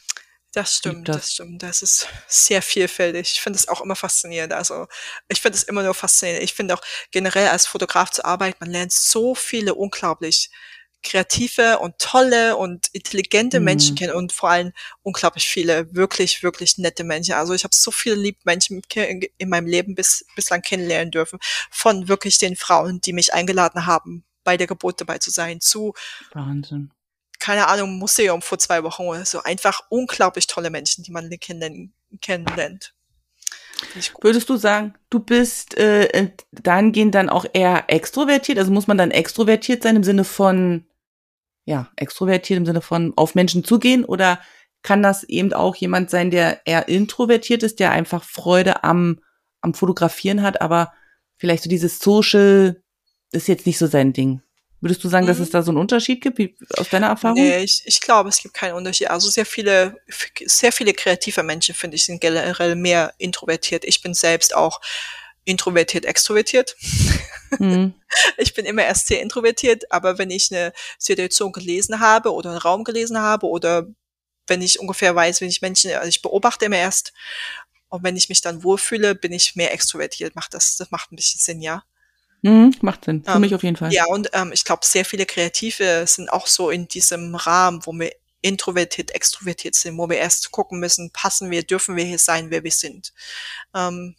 [0.54, 1.18] Das stimmt, das.
[1.18, 1.34] das.
[1.34, 1.62] stimmt.
[1.62, 3.34] Das ist sehr vielfältig.
[3.34, 4.54] Ich finde es auch immer faszinierend.
[4.54, 4.88] Also
[5.28, 6.44] ich finde es immer nur faszinierend.
[6.44, 6.82] Ich finde auch
[7.12, 10.50] generell als Fotograf zu arbeiten, man lernt so viele unglaublich
[11.04, 13.66] kreative und tolle und intelligente mhm.
[13.66, 17.34] Menschen kennen und vor allem unglaublich viele wirklich, wirklich nette Menschen.
[17.36, 18.82] Also ich habe so viele liebe Menschen
[19.38, 21.40] in meinem Leben bis, bislang kennenlernen dürfen.
[21.72, 25.94] Von wirklich den Frauen, die mich eingeladen haben, bei der Geburt dabei zu sein, zu
[26.34, 26.92] Wahnsinn
[27.40, 29.42] keine Ahnung, Museum vor zwei Wochen oder so.
[29.42, 32.94] Einfach unglaublich tolle Menschen, die man kennenlernt.
[34.22, 38.60] Würdest du sagen, du bist äh, äh, dahingehend dann auch eher extrovertiert?
[38.60, 40.86] Also muss man dann extrovertiert sein im Sinne von,
[41.66, 44.06] ja, extrovertiert im Sinne von auf Menschen zugehen?
[44.06, 44.40] Oder
[44.82, 49.20] kann das eben auch jemand sein, der eher introvertiert ist, der einfach Freude am,
[49.62, 50.94] am Fotografieren hat, aber
[51.38, 52.82] vielleicht so dieses Social
[53.32, 54.42] ist jetzt nicht so sein Ding?
[54.82, 55.30] Würdest du sagen, mhm.
[55.30, 56.40] dass es da so einen Unterschied gibt,
[56.78, 57.36] aus deiner Erfahrung?
[57.36, 59.10] Nee, ich, ich glaube, es gibt keinen Unterschied.
[59.10, 59.98] Also sehr viele,
[60.46, 63.84] sehr viele kreative Menschen, finde ich, sind generell mehr introvertiert.
[63.84, 64.80] Ich bin selbst auch
[65.50, 66.76] introvertiert, extrovertiert.
[67.58, 67.94] Mhm.
[68.38, 72.58] Ich bin immer erst sehr introvertiert, aber wenn ich eine Situation gelesen habe oder einen
[72.58, 73.88] Raum gelesen habe oder
[74.48, 77.14] wenn ich ungefähr weiß, wenn ich Menschen, also ich beobachte immer erst
[77.90, 80.36] und wenn ich mich dann wohlfühle, bin ich mehr extrovertiert.
[80.36, 81.84] Macht das, das macht ein bisschen Sinn, ja.
[82.42, 83.24] Mhm, macht Sinn.
[83.24, 83.94] Für ähm, mich auf jeden Fall.
[83.94, 87.94] Ja, und ähm, ich glaube, sehr viele Kreative sind auch so in diesem Rahmen, wo
[87.94, 92.50] wir introvertiert, extrovertiert sind, wo wir erst gucken müssen, passen wir, dürfen wir hier sein,
[92.50, 93.14] wer wir sind.
[93.76, 94.16] Ähm,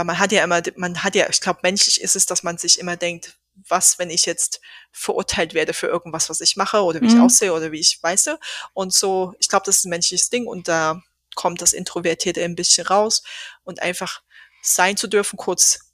[0.00, 2.56] weil man hat ja immer, man hat ja, ich glaube, menschlich ist es, dass man
[2.56, 3.36] sich immer denkt,
[3.68, 7.16] was, wenn ich jetzt verurteilt werde für irgendwas, was ich mache oder wie mhm.
[7.16, 8.40] ich aussehe oder wie ich weiße.
[8.72, 11.02] Und so, ich glaube, das ist ein menschliches Ding und da
[11.34, 13.22] kommt das Introvertierte ein bisschen raus
[13.62, 14.22] und einfach
[14.62, 15.92] sein zu dürfen, kurz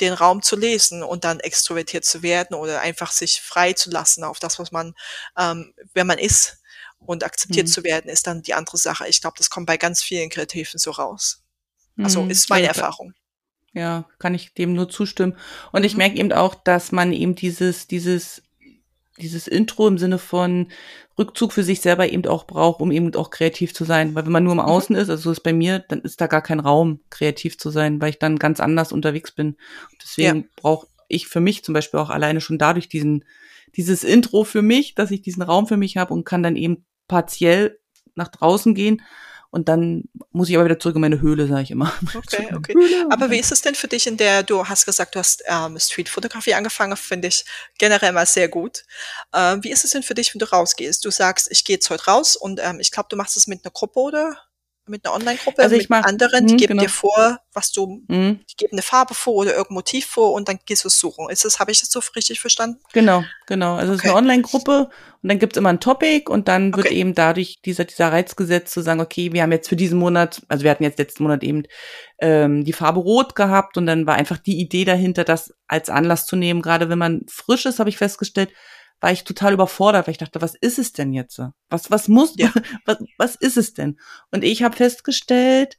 [0.00, 4.24] den Raum zu lesen und dann extrovertiert zu werden oder einfach sich frei zu lassen
[4.24, 4.94] auf das, was man,
[5.36, 6.62] ähm, wer man ist
[6.98, 7.72] und akzeptiert mhm.
[7.72, 9.06] zu werden, ist dann die andere Sache.
[9.06, 11.42] Ich glaube, das kommt bei ganz vielen Kreativen so raus.
[11.98, 12.30] Also mhm.
[12.30, 13.12] ist meine Erfahrung.
[13.74, 15.36] Ja, kann ich dem nur zustimmen.
[15.72, 15.98] Und ich mhm.
[15.98, 18.42] merke eben auch, dass man eben dieses, dieses
[19.18, 20.68] dieses Intro im Sinne von
[21.16, 24.14] Rückzug für sich selber eben auch braucht, um eben auch kreativ zu sein.
[24.14, 24.64] Weil wenn man nur im mhm.
[24.64, 28.00] Außen ist, also ist bei mir, dann ist da gar kein Raum, kreativ zu sein,
[28.00, 29.56] weil ich dann ganz anders unterwegs bin.
[30.02, 30.44] Deswegen ja.
[30.56, 33.24] brauche ich für mich zum Beispiel auch alleine schon dadurch diesen,
[33.76, 36.84] dieses Intro für mich, dass ich diesen Raum für mich habe und kann dann eben
[37.06, 37.78] partiell
[38.16, 39.02] nach draußen gehen
[39.54, 41.92] und dann muss ich aber wieder zurück in meine Höhle, sage ich immer.
[42.14, 42.74] Okay, okay.
[43.10, 45.78] Aber wie ist es denn für dich, in der du hast gesagt, du hast ähm,
[45.78, 47.44] Streetfotografie angefangen, finde ich
[47.78, 48.84] generell mal sehr gut.
[49.32, 51.04] Ähm, wie ist es denn für dich, wenn du rausgehst?
[51.04, 53.64] Du sagst, ich gehe jetzt heute raus und ähm, ich glaube, du machst es mit
[53.64, 54.36] einer Gruppe oder?
[54.86, 56.82] Mit einer Online-Gruppe, also mit mach, anderen, die mh, geben genau.
[56.82, 58.36] dir vor, was du, mh.
[58.50, 61.30] die geben eine Farbe vor oder irgendein Motiv vor und dann gehst du suchen.
[61.30, 62.80] Ist das, habe ich das so richtig verstanden?
[62.92, 63.74] Genau, genau.
[63.74, 63.98] Also okay.
[63.98, 64.90] es ist eine Online-Gruppe
[65.22, 66.96] und dann gibt's immer ein Topic und dann wird okay.
[66.96, 70.42] eben dadurch dieser, dieser Reiz gesetzt zu sagen, okay, wir haben jetzt für diesen Monat,
[70.48, 71.62] also wir hatten jetzt letzten Monat eben
[72.18, 76.26] ähm, die Farbe Rot gehabt und dann war einfach die Idee dahinter, das als Anlass
[76.26, 76.62] zu nehmen.
[76.62, 78.50] Gerade wenn man frisch ist, habe ich festgestellt,
[79.00, 81.40] war ich total überfordert, weil ich dachte, was ist es denn jetzt?
[81.68, 82.52] Was, was muss, ja.
[82.86, 83.98] was, was ist es denn?
[84.30, 85.76] Und ich habe festgestellt,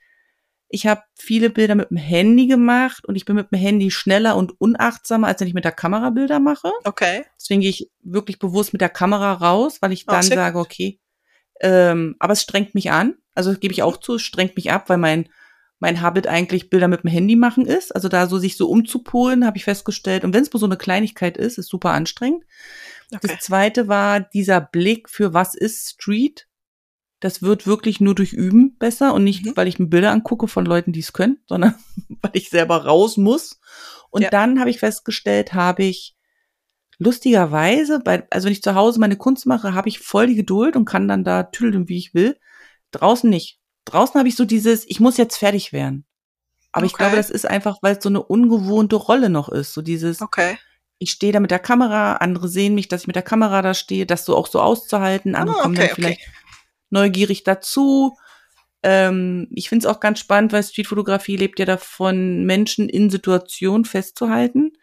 [0.67, 4.35] ich habe viele Bilder mit dem Handy gemacht und ich bin mit dem Handy schneller
[4.35, 6.71] und unachtsamer, als wenn ich mit der Kamera Bilder mache.
[6.83, 7.25] Okay.
[7.39, 10.59] Deswegen gehe ich wirklich bewusst mit der Kamera raus, weil ich Oh, dann sehr sage,
[10.59, 10.99] okay,
[11.61, 13.15] ähm, aber es strengt mich an.
[13.33, 15.29] Also das gebe ich auch zu, es strengt mich ab, weil mein
[15.79, 17.93] mein Habit eigentlich Bilder mit dem Handy machen ist.
[17.93, 20.23] Also da so sich so umzupolen, habe ich festgestellt.
[20.23, 22.43] Und wenn es bloß so eine Kleinigkeit ist, ist super anstrengend.
[23.13, 23.27] Okay.
[23.27, 26.47] Das zweite war dieser Blick für was ist Street.
[27.19, 29.51] Das wird wirklich nur durch Üben besser und nicht, Mhm.
[29.55, 31.75] weil ich mir Bilder angucke von Leuten, die es können, sondern
[32.21, 33.59] weil ich selber raus muss.
[34.09, 34.29] Und Ja.
[34.29, 36.15] dann habe ich festgestellt, habe ich
[36.97, 40.75] lustigerweise, bei, also wenn ich zu Hause meine Kunst mache, habe ich voll die Geduld
[40.75, 42.37] und kann dann da tüdeln, wie ich will.
[42.91, 43.59] Draußen nicht.
[43.85, 46.05] Draußen habe ich so dieses, ich muss jetzt fertig werden.
[46.71, 47.03] Aber ich Okay.
[47.03, 49.73] glaube, das ist einfach, weil es so eine ungewohnte Rolle noch ist.
[49.73, 50.57] So dieses, Okay.
[50.97, 53.73] Ich stehe da mit der Kamera, andere sehen mich, dass ich mit der Kamera da
[53.73, 55.35] stehe, das so auch so auszuhalten.
[55.35, 56.21] Andere Ah, kommen okay, dann vielleicht
[56.89, 58.17] neugierig dazu.
[58.83, 63.83] Ähm, ich finde es auch ganz spannend, weil Streetfotografie lebt ja davon, Menschen in Situationen
[63.85, 64.73] festzuhalten.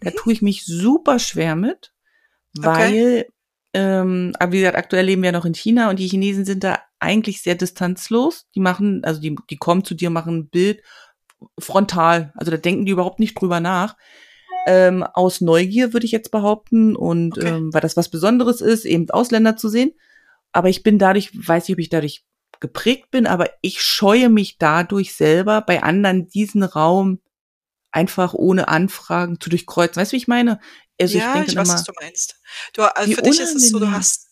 [0.00, 0.16] Da Mhm.
[0.16, 1.92] tue ich mich super schwer mit,
[2.58, 3.26] weil,
[3.72, 6.64] ähm, aber wie gesagt, aktuell leben wir ja noch in China und die Chinesen sind
[6.64, 8.46] da eigentlich sehr distanzlos.
[8.54, 10.82] Die machen, also die, die kommen zu dir, machen ein Bild
[11.58, 12.32] frontal.
[12.36, 13.96] Also da denken die überhaupt nicht drüber nach.
[14.66, 17.48] Ähm, aus Neugier würde ich jetzt behaupten und Okay.
[17.48, 19.92] ähm, weil das was Besonderes ist, eben Ausländer zu sehen.
[20.52, 22.24] Aber ich bin dadurch, weiß nicht, ob ich dadurch
[22.60, 27.20] geprägt bin, aber ich scheue mich dadurch selber bei anderen diesen Raum
[27.90, 29.96] einfach ohne Anfragen zu durchkreuzen.
[30.00, 30.60] Weißt du, wie ich meine?
[31.00, 32.36] Also ja, ich denke ich weiß, immer, was du meinst.
[32.74, 34.28] Du, also für dich ist es so, du hast,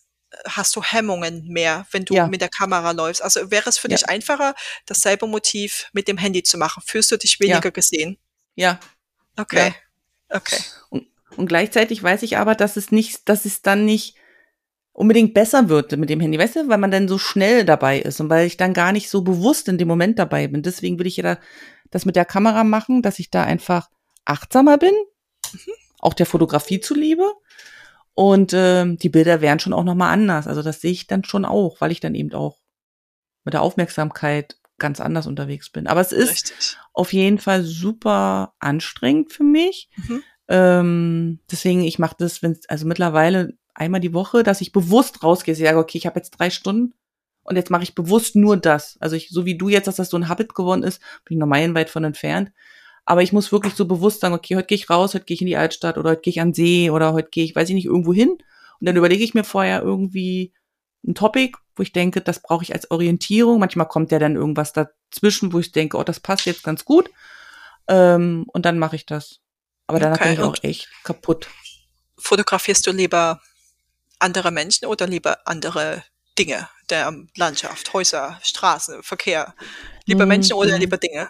[0.47, 2.27] hast du Hemmungen mehr, wenn du Ja.
[2.27, 3.21] mit der Kamera läufst.
[3.21, 3.97] Also wäre es für Ja.
[3.97, 4.55] dich einfacher,
[4.85, 6.81] dasselbe Motiv mit dem Handy zu machen?
[6.85, 8.17] Fühlst du dich weniger gesehen?
[8.55, 8.79] ja.
[9.37, 9.73] Okay.
[10.31, 10.57] Okay.
[10.89, 11.07] Und,
[11.37, 14.15] und gleichzeitig weiß ich aber, dass es nicht, dass es dann nicht
[14.93, 18.19] unbedingt besser wird mit dem Handy, weißt du, weil man dann so schnell dabei ist
[18.19, 20.63] und weil ich dann gar nicht so bewusst in dem Moment dabei bin.
[20.63, 21.37] Deswegen will ich ja da,
[21.89, 23.89] das mit der Kamera machen, dass ich da einfach
[24.25, 24.93] achtsamer bin,
[25.99, 27.31] auch der Fotografie zuliebe.
[28.13, 30.45] Und ähm, die Bilder wären schon auch nochmal anders.
[30.45, 32.59] Also das sehe ich dann schon auch, weil ich dann eben auch
[33.45, 35.87] mit der Aufmerksamkeit ganz anders unterwegs bin.
[35.87, 36.77] Aber es ist Richtig.
[36.91, 39.89] auf jeden Fall super anstrengend für mich.
[39.95, 40.23] Mhm.
[40.49, 45.53] Ähm, deswegen, ich mache das, wenn also mittlerweile einmal die Woche, dass ich bewusst rausgehe.
[45.53, 46.93] Ich sage, okay, ich habe jetzt drei Stunden
[47.43, 48.97] und jetzt mache ich bewusst nur das.
[48.99, 51.39] Also ich, so wie du jetzt, dass das so ein Habit geworden ist, bin ich
[51.39, 52.51] noch meilenweit von entfernt.
[53.05, 55.41] Aber ich muss wirklich so bewusst sagen, okay, heute gehe ich raus, heute gehe ich
[55.41, 57.69] in die Altstadt oder heute gehe ich an den See oder heute gehe ich, weiß
[57.69, 58.29] ich nicht, irgendwo hin.
[58.29, 60.53] Und dann überlege ich mir vorher irgendwie
[61.05, 63.59] ein Topic, wo ich denke, das brauche ich als Orientierung.
[63.59, 67.09] Manchmal kommt ja dann irgendwas dazwischen, wo ich denke, oh, das passt jetzt ganz gut.
[67.87, 69.39] Ähm, und dann mache ich das.
[69.87, 71.47] Aber danach Okay, bin ich auch echt kaputt.
[72.17, 73.41] Fotografierst du lieber
[74.19, 76.03] andere Menschen oder lieber andere
[76.37, 79.55] Dinge der Landschaft, Häuser, Straßen, Verkehr?
[80.05, 80.79] Lieber Mhm, Menschen oder mhm.
[80.81, 81.29] lieber Dinge?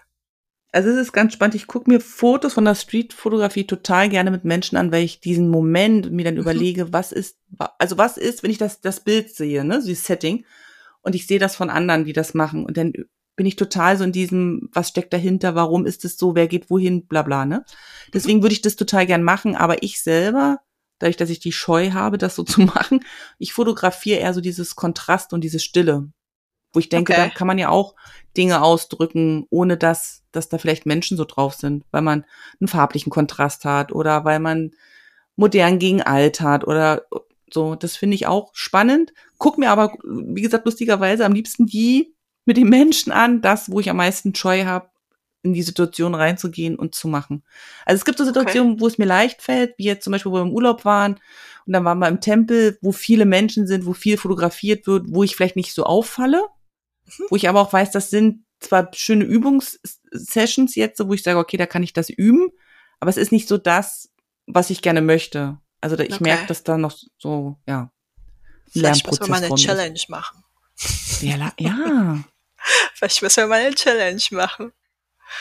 [0.73, 1.55] Also es ist ganz spannend.
[1.55, 5.49] Ich gucke mir Fotos von der Streetfotografie total gerne mit Menschen an, weil ich diesen
[5.49, 6.41] Moment mir dann Mhm.
[6.41, 7.37] überlege, was ist,
[7.77, 10.45] also was ist, wenn ich das, das Bild sehe, ne, so dieses Setting,
[11.01, 12.93] und ich sehe das von anderen, die das machen, und dann
[13.35, 16.69] bin ich total so in diesem, was steckt dahinter, warum ist es so, wer geht
[16.69, 17.65] wohin, bla bla, ne?
[18.13, 20.59] Deswegen würde ich das total gern machen, aber ich selber,
[20.99, 23.03] dadurch, dass ich die Scheu habe, das so zu machen,
[23.39, 26.11] ich fotografiere eher so dieses Kontrast und diese Stille.
[26.73, 27.21] Wo ich denke, Okay.
[27.21, 27.95] da kann man ja auch
[28.37, 32.25] Dinge ausdrücken, ohne dass, dass da vielleicht Menschen so drauf sind, weil man
[32.59, 34.71] einen farblichen Kontrast hat oder weil man
[35.35, 37.03] modern gegen alt hat oder
[37.53, 37.75] so.
[37.75, 39.13] Das finde ich auch spannend.
[39.37, 42.15] Guck mir aber, wie gesagt, lustigerweise am liebsten die
[42.45, 44.89] mit den Menschen an, das, wo ich am meisten Scheu habe,
[45.43, 47.43] in die Situation reinzugehen und zu machen.
[47.85, 50.35] Also es gibt so Situationen, wo es mir leicht fällt, wie jetzt zum Beispiel, wo
[50.35, 51.19] wir im Urlaub waren
[51.65, 55.23] und dann waren wir im Tempel, wo viele Menschen sind, wo viel fotografiert wird, wo
[55.23, 56.45] ich vielleicht nicht so auffalle,
[57.29, 61.57] wo ich aber auch weiß, das sind zwar schöne Übungssessions jetzt, wo ich sage, okay,
[61.57, 62.49] da kann ich das üben,
[62.99, 64.09] aber es ist nicht so das,
[64.45, 65.57] was ich gerne möchte.
[65.81, 66.23] Also da, ich Okay.
[66.23, 67.91] merke, dass da noch so, ja,
[68.71, 69.63] Vielleicht müssen wir mal eine drum ist.
[69.65, 70.43] Challenge machen.
[71.21, 72.23] Ja, ja,
[72.93, 74.71] Vielleicht müssen wir mal eine Challenge machen.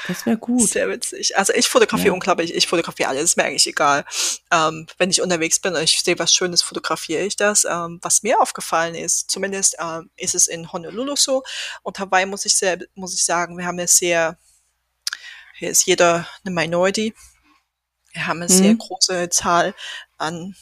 [0.06, 0.68] Das wäre gut.
[0.68, 1.36] Sehr witzig.
[1.36, 2.12] Also ich fotografiere Ja.
[2.14, 4.04] unglaublich, ich fotografiere alles, ist mir eigentlich egal.
[4.50, 7.64] Ähm, wenn ich unterwegs bin und ich sehe was Schönes, fotografiere ich das.
[7.64, 11.42] Ähm, was mir aufgefallen ist, zumindest ähm, ist es in Honolulu so
[11.82, 14.38] und Hawaii muss ich sehr, muss ich sagen, wir haben eine sehr,
[15.58, 17.14] hier ist jeder eine Minority.
[18.12, 18.58] Wir haben eine Mhm.
[18.58, 19.74] sehr große Zahl
[20.18, 20.56] an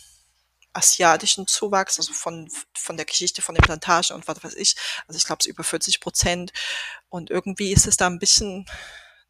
[0.74, 4.76] asiatischen Zuwachs, also von, von der Geschichte von den Plantagen und was weiß ich.
[5.08, 6.52] Also ich glaube, es ist über 40 Prozent.
[7.08, 8.66] Und irgendwie ist es da ein bisschen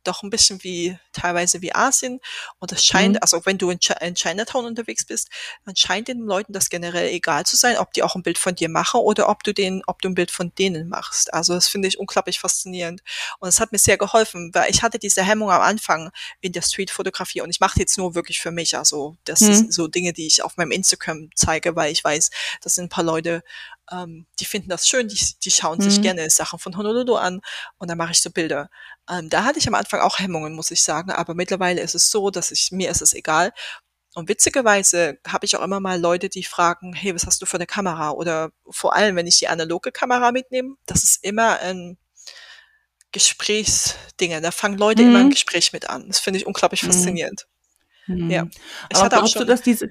[0.08, 2.20] doch ein bisschen wie teilweise wie Asien.
[2.58, 3.18] Und es scheint, Mhm.
[3.22, 5.28] also wenn du in, Chi- in Chinatown unterwegs bist,
[5.64, 8.54] dann scheint den Leuten das generell egal zu sein, ob die auch ein Bild von
[8.54, 11.32] dir machen oder ob du den, ob du ein Bild von denen machst.
[11.32, 13.02] Also das finde ich unglaublich faszinierend.
[13.38, 16.62] Und es hat mir sehr geholfen, weil ich hatte diese Hemmung am Anfang in der
[16.62, 18.76] Streetfotografie und ich mache jetzt nur wirklich für mich.
[18.76, 19.54] Also das Mhm.
[19.54, 22.30] sind so Dinge, die ich auf meinem Instagram zeige, weil ich weiß,
[22.62, 23.42] das sind ein paar Leute,
[23.90, 26.02] ähm, die finden das schön, die, die schauen sich Mhm.
[26.02, 27.40] gerne Sachen von Honolulu an
[27.78, 28.70] und dann mache ich so Bilder.
[29.10, 32.10] Ähm, da hatte ich am Anfang auch Hemmungen, muss ich sagen, aber mittlerweile ist es
[32.10, 33.52] so, dass ich, mir ist es egal.
[34.14, 37.56] Und witzigerweise habe ich auch immer mal Leute, die fragen, hey, was hast du für
[37.58, 38.10] eine Kamera?
[38.10, 41.98] Oder vor allem, wenn ich die analoge Kamera mitnehme, das ist immer ein
[43.12, 44.40] Gesprächsdinge.
[44.40, 45.30] Da fangen Leute immer ein Mhm.
[45.30, 46.06] Gespräch mit an.
[46.08, 46.86] Das finde ich unglaublich Mhm.
[46.86, 47.46] faszinierend.
[48.06, 48.30] Mhm.
[48.30, 48.46] Ja.
[48.90, 49.88] Ich Aber hatte auch glaubst du, dass diese,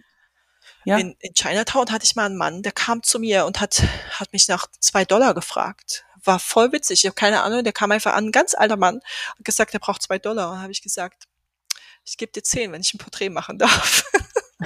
[0.88, 3.84] ja, in, in Chinatown hatte ich mal einen Mann, der kam zu mir und hat,
[4.12, 6.06] hat mich nach zwei Dollar gefragt.
[6.24, 7.02] War voll witzig.
[7.02, 9.02] Ich habe keine Ahnung, der kam einfach an, ein ganz alter Mann,
[9.38, 10.50] hat gesagt, er braucht zwei Dollar.
[10.50, 11.28] Und habe ich gesagt,
[12.06, 14.06] ich gebe dir zehn, wenn ich ein Porträt machen darf.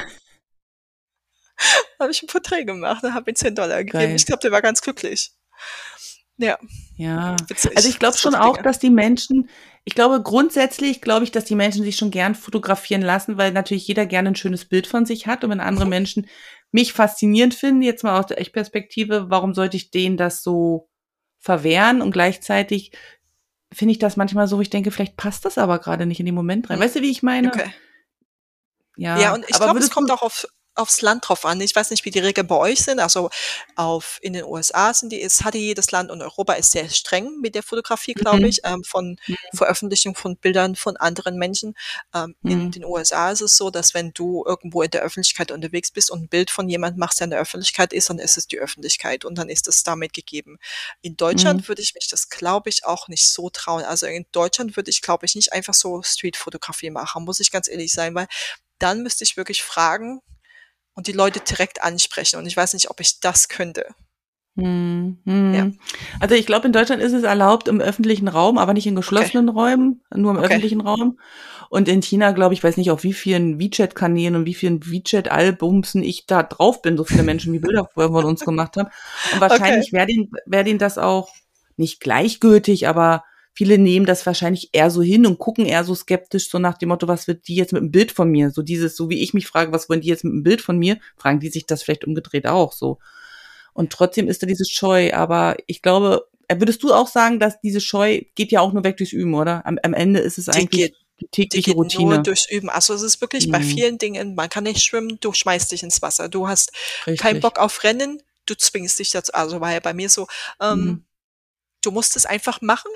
[1.99, 4.03] habe ich ein Porträt gemacht und habe ihm zehn Dollar gegeben.
[4.03, 4.15] Geil.
[4.15, 5.31] Ich glaube, der war ganz glücklich.
[6.37, 6.59] Ja,
[6.97, 7.35] ja.
[7.47, 7.75] witzig.
[7.75, 9.49] Also ich glaube schon auch, dass die Menschen,
[9.83, 13.87] ich glaube grundsätzlich glaube ich, dass die Menschen sich schon gern fotografieren lassen, weil natürlich
[13.87, 15.43] jeder gerne ein schönes Bild von sich hat.
[15.43, 15.87] Und wenn andere.
[15.87, 16.27] Menschen
[16.71, 20.89] mich faszinierend finden, jetzt mal aus der Ich-Perspektive, warum sollte ich denen das so
[21.39, 22.01] verwehren?
[22.01, 22.91] Und gleichzeitig
[23.73, 26.35] finde ich das manchmal so, ich denke, vielleicht passt das aber gerade nicht in den
[26.35, 26.79] Moment rein.
[26.79, 27.49] Weißt du, wie ich meine?
[27.49, 27.73] Okay.
[28.97, 30.45] Ja, Ja, und ich glaube, es kommt auch auf,
[30.81, 31.61] aufs Land drauf an.
[31.61, 32.99] Ich weiß nicht, wie die Regeln bei euch sind.
[32.99, 33.29] Also
[33.75, 37.39] auf, in den USA sind die, es hatte jedes Land und Europa ist sehr streng
[37.41, 38.45] mit der Fotografie, glaube Mhm.
[38.47, 39.35] ich, ähm, von Mhm.
[39.53, 41.75] Veröffentlichung von Bildern von anderen Menschen.
[42.13, 42.71] Ähm, in Mhm.
[42.71, 46.23] den USA ist es so, dass wenn du irgendwo in der Öffentlichkeit unterwegs bist und
[46.23, 49.25] ein Bild von jemandem machst, der in der Öffentlichkeit ist, dann ist es die Öffentlichkeit
[49.25, 50.57] und dann ist es damit gegeben.
[51.01, 51.67] In Deutschland Mhm.
[51.67, 53.83] würde ich mich das, glaube ich, auch nicht so trauen.
[53.83, 57.67] Also in Deutschland würde ich, glaube ich, nicht einfach so Streetfotografie machen, muss ich ganz
[57.67, 58.27] ehrlich sein, weil
[58.79, 60.21] dann müsste ich wirklich fragen
[60.93, 62.37] und die Leute direkt ansprechen.
[62.37, 63.85] Und ich weiß nicht, ob ich das könnte.
[64.57, 65.63] Hm, Ja.
[65.63, 65.79] hm.
[66.19, 68.99] Also ich glaube, in Deutschland ist es erlaubt im öffentlichen Raum, aber nicht in Okay.
[69.01, 70.45] geschlossenen Räumen, nur im Okay.
[70.45, 71.19] öffentlichen Raum.
[71.69, 76.03] Und in China, glaube ich, weiß nicht, auf wie vielen WeChat-Kanälen und wie vielen WeChat-Albumsen
[76.03, 78.89] ich da drauf bin, so viele Menschen wie Bilder von uns gemacht haben.
[79.29, 79.41] Und Okay.
[79.41, 81.29] wahrscheinlich wäre denen, wäre denen das auch
[81.77, 83.23] nicht gleichgültig, aber
[83.53, 86.89] viele nehmen das wahrscheinlich eher so hin und gucken eher so skeptisch, so nach dem
[86.89, 88.51] Motto, was wird die jetzt mit einem Bild von mir?
[88.51, 90.77] So dieses, so wie ich mich frage, was wollen die jetzt mit einem Bild von
[90.77, 90.97] mir?
[91.17, 92.99] Fragen die sich das vielleicht umgedreht auch so.
[93.73, 95.13] Und trotzdem ist da dieses Scheu.
[95.13, 98.83] Aber ich glaube, äh, würdest du auch sagen, dass diese Scheu geht ja auch nur
[98.83, 99.65] weg durchs Üben, oder?
[99.65, 102.23] Am, am Ende ist es Die eigentlich die die tägliche nur Routine.
[102.23, 102.69] durchs Üben.
[102.69, 103.63] Also es ist wirklich bei Mhm.
[103.63, 106.29] vielen Dingen, man kann nicht schwimmen, du schmeißt dich ins Wasser.
[106.29, 106.71] Du hast
[107.05, 107.41] keinen Richtig.
[107.41, 109.31] Bock auf Rennen, du zwingst dich dazu.
[109.33, 110.27] Also war ja bei mir so,
[110.59, 111.05] ähm, Mhm.
[111.83, 112.89] du musst es einfach machen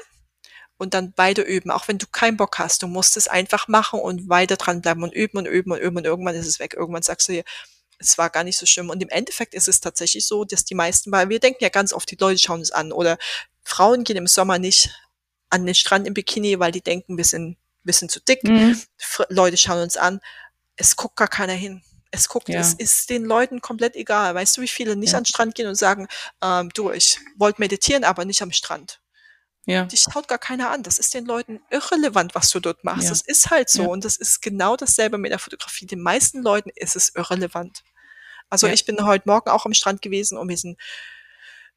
[0.78, 1.71] und dann beide üben.
[1.71, 5.13] Auch wenn du keinen Bock hast, du musst es einfach machen und weiter dranbleiben und
[5.13, 6.73] üben und üben und üben und irgendwann ist es weg.
[6.73, 7.43] Irgendwann sagst du dir,
[7.97, 8.89] es war gar nicht so schlimm.
[8.89, 11.93] Und im Endeffekt ist es tatsächlich so, dass die meisten, weil wir denken ja ganz
[11.93, 13.17] oft, die Leute schauen uns an oder
[13.63, 14.89] Frauen gehen im Sommer nicht
[15.49, 18.43] an den Strand im Bikini, weil die denken, wir sind, wir sind zu dick.
[18.43, 18.82] Mhm.
[19.30, 20.19] Leute schauen uns an.
[20.76, 21.82] Es guckt gar keiner hin.
[22.11, 22.59] Es guckt, Ja.
[22.59, 24.36] es ist den Leuten komplett egal.
[24.36, 25.17] Weißt du, wie viele nicht Ja.
[25.19, 26.07] an den Strand gehen und sagen,
[26.41, 28.99] ähm, du, ich wollte meditieren, aber nicht am Strand.
[29.66, 29.86] Ja.
[29.86, 30.84] Dich schaut gar keiner an.
[30.84, 33.03] Das ist den Leuten irrelevant, was du dort machst.
[33.03, 33.09] Ja.
[33.09, 33.84] Das ist halt so.
[33.84, 33.88] Ja.
[33.89, 35.88] Und das ist genau dasselbe mit der Fotografie.
[35.88, 37.84] Den meisten Leuten ist es irrelevant.
[38.49, 38.74] Also Ja.
[38.74, 40.80] ich bin heute Morgen auch am Strand gewesen und wir sind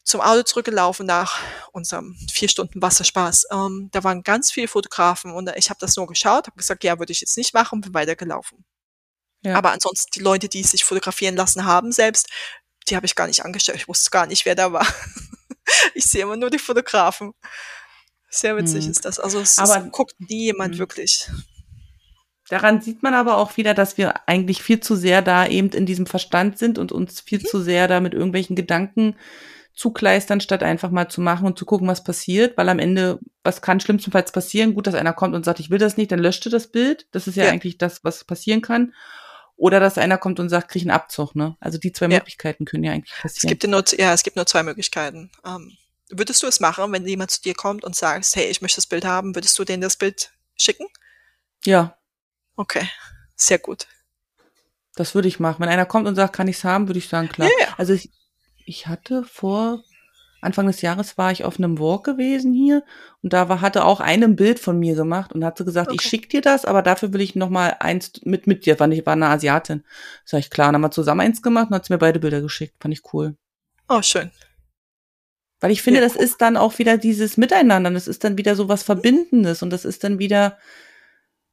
[0.04, 1.38] zum Auto zurückgelaufen nach
[1.72, 3.46] unserem vier Stunden Wasserspaß.
[3.52, 6.98] Ähm, da waren ganz viele Fotografen und ich habe das nur geschaut, habe gesagt, ja,
[6.98, 8.64] würde ich jetzt nicht machen, bin weitergelaufen.
[9.42, 9.54] Ja.
[9.56, 12.28] Aber ansonsten die Leute, die sich fotografieren lassen haben selbst,
[12.88, 13.78] die habe ich gar nicht angestellt.
[13.78, 14.86] Ich wusste gar nicht, wer da war.
[15.94, 17.32] ich sehe immer nur die Fotografen.
[18.30, 18.90] Sehr witzig Mhm.
[18.90, 19.18] ist das.
[19.18, 20.78] Also es, Aber- es guckt nie jemand Mhm.
[20.78, 21.28] wirklich.
[22.50, 25.84] Daran sieht man aber auch wieder, dass wir eigentlich viel zu sehr da eben in
[25.86, 29.16] diesem Verstand sind und uns viel zu sehr da mit irgendwelchen Gedanken
[29.74, 33.60] zukleistern, statt einfach mal zu machen und zu gucken, was passiert, weil am Ende, was
[33.62, 34.74] kann schlimmstenfalls passieren?
[34.74, 37.06] Gut, dass einer kommt und sagt, ich will das nicht, dann löscht er das Bild.
[37.12, 37.50] Das ist ja, Ja.
[37.52, 38.92] eigentlich das, was passieren kann.
[39.56, 41.56] Oder dass einer kommt und sagt, krieg einen Abzug, ne?
[41.60, 42.18] Also die zwei Ja.
[42.18, 43.50] Möglichkeiten können ja eigentlich Es passieren.
[43.50, 45.30] gibt ja nur, ja, es gibt nur zwei Möglichkeiten.
[45.44, 45.72] Ähm,
[46.10, 48.86] würdest du es machen, wenn jemand zu dir kommt und sagt, hey, ich möchte das
[48.86, 50.86] Bild haben, würdest du denen das Bild schicken?
[51.64, 51.98] ja,
[52.56, 52.90] Okay,
[53.36, 53.86] sehr gut.
[54.94, 55.60] das würde ich machen.
[55.60, 57.54] Wenn einer kommt und sagt, kann ich's haben, würde ich sagen, klar.
[57.58, 57.74] Ja, ja.
[57.76, 58.10] Also ich,
[58.64, 59.84] ich hatte vor
[60.40, 62.84] Anfang des Jahres war ich auf einem Walk gewesen hier
[63.22, 65.92] und da war, hatte auch eine ein Bild von mir gemacht und hat so gesagt,
[65.92, 66.08] ich Okay.
[66.08, 68.76] schick dir das, aber dafür will ich noch mal eins mit mit dir.
[68.76, 69.84] Fand ich war eine Asiatin.
[70.24, 72.20] Sag ich klar, und dann haben wir zusammen eins gemacht und hat sie mir beide
[72.20, 72.76] Bilder geschickt.
[72.80, 73.36] Fand ich cool.
[73.88, 74.30] Oh, schön.
[75.60, 76.06] Weil ich finde, Ja.
[76.06, 79.70] das ist dann auch wieder dieses Miteinander, das ist dann wieder so was Verbindendes und
[79.70, 80.58] das ist dann wieder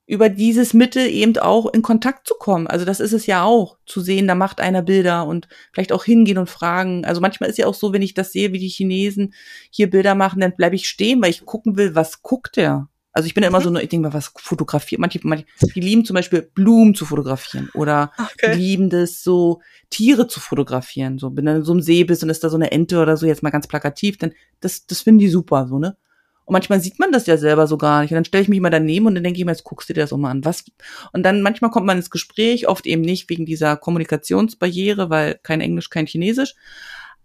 [0.08, 2.68] über dieses Mittel eben auch in Kontakt zu kommen.
[2.68, 6.04] Also das ist es ja auch, zu sehen, da macht einer Bilder und vielleicht auch
[6.04, 7.06] hingehen und fragen.
[7.06, 9.34] Also manchmal ist ja auch so, wenn ich das sehe, wie die Chinesen
[9.72, 12.88] hier Bilder machen, dann bleibe ich stehen, weil ich gucken will, was guckt der?
[13.16, 15.00] Also ich bin ja immer so, ich denke mal, was fotografiert.
[15.00, 18.56] Manche, manche, die lieben zum Beispiel Blumen zu fotografieren oder die Okay.
[18.56, 21.18] lieben das so, Tiere zu fotografieren.
[21.18, 23.16] So, wenn du in so einem See bist und ist da so eine Ente oder
[23.16, 25.96] so, jetzt mal ganz plakativ, dann, das, das finden die super, so, ne?
[26.44, 28.12] Und manchmal sieht man das ja selber so gar nicht.
[28.12, 29.94] Und dann stelle ich mich mal daneben und dann denke ich mir, jetzt guckst du
[29.94, 30.44] dir das auch mal an.
[30.44, 30.66] Was?
[31.14, 35.62] Und dann manchmal kommt man ins Gespräch, oft eben nicht wegen dieser Kommunikationsbarriere, weil kein
[35.62, 36.54] Englisch, kein Chinesisch.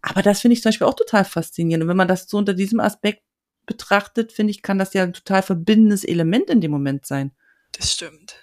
[0.03, 1.82] Aber das finde ich zum Beispiel auch total faszinierend.
[1.82, 3.22] Und wenn man das so unter diesem Aspekt
[3.71, 7.33] betrachtet, finde ich, kann das ja ein total verbindendes Element in dem Moment sein.
[7.73, 8.35] Das stimmt.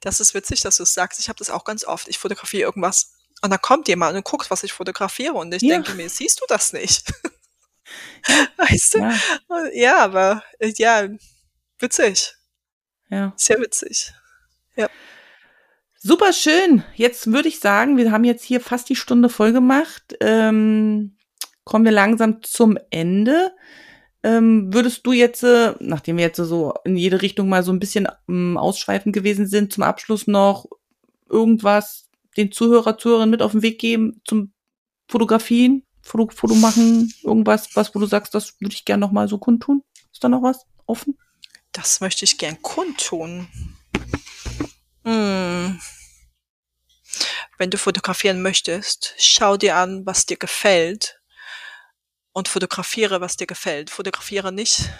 [0.00, 1.20] Das ist witzig, dass du es sagst.
[1.20, 2.08] Ich habe das auch ganz oft.
[2.08, 5.76] Ich fotografiere irgendwas und dann kommt jemand und guckt, was ich fotografiere und ich Ja.
[5.76, 7.12] denke mir, siehst du das nicht?
[8.56, 8.98] weißt du?
[8.98, 9.14] Ja,
[9.72, 11.08] Ja, aber äh, ja,
[11.78, 12.34] witzig.
[13.08, 13.32] ja.
[13.36, 14.12] Sehr witzig.
[16.02, 16.82] Super schön.
[16.94, 20.16] Jetzt würde ich sagen, wir haben jetzt hier fast die Stunde voll gemacht.
[20.22, 21.18] Ähm,
[21.64, 23.54] kommen wir langsam zum Ende.
[24.22, 27.78] Ähm, würdest du jetzt, äh, nachdem wir jetzt so in jede Richtung mal so ein
[27.78, 30.66] bisschen ähm, ausschweifend gewesen sind, zum Abschluss noch
[31.28, 34.52] irgendwas den Zuhörer, Zuhörerinnen mit auf den Weg geben zum
[35.08, 39.28] Fotografien, Foto, Foto machen, irgendwas, was, wo du sagst, das würde ich gerne noch mal
[39.28, 39.82] so kundtun?
[40.12, 41.18] Ist da noch was offen?
[41.72, 43.48] Das möchte ich gern kundtun.
[45.04, 45.80] Hm.
[47.58, 51.19] Wenn du fotografieren möchtest, schau dir an, was dir gefällt
[52.32, 53.90] und fotografiere, was dir gefällt.
[53.90, 54.90] Fotografiere nicht,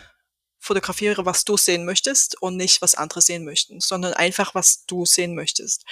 [0.59, 5.07] fotografiere, was du sehen möchtest und nicht, was andere sehen möchten, sondern einfach, was du
[5.07, 5.85] sehen möchtest.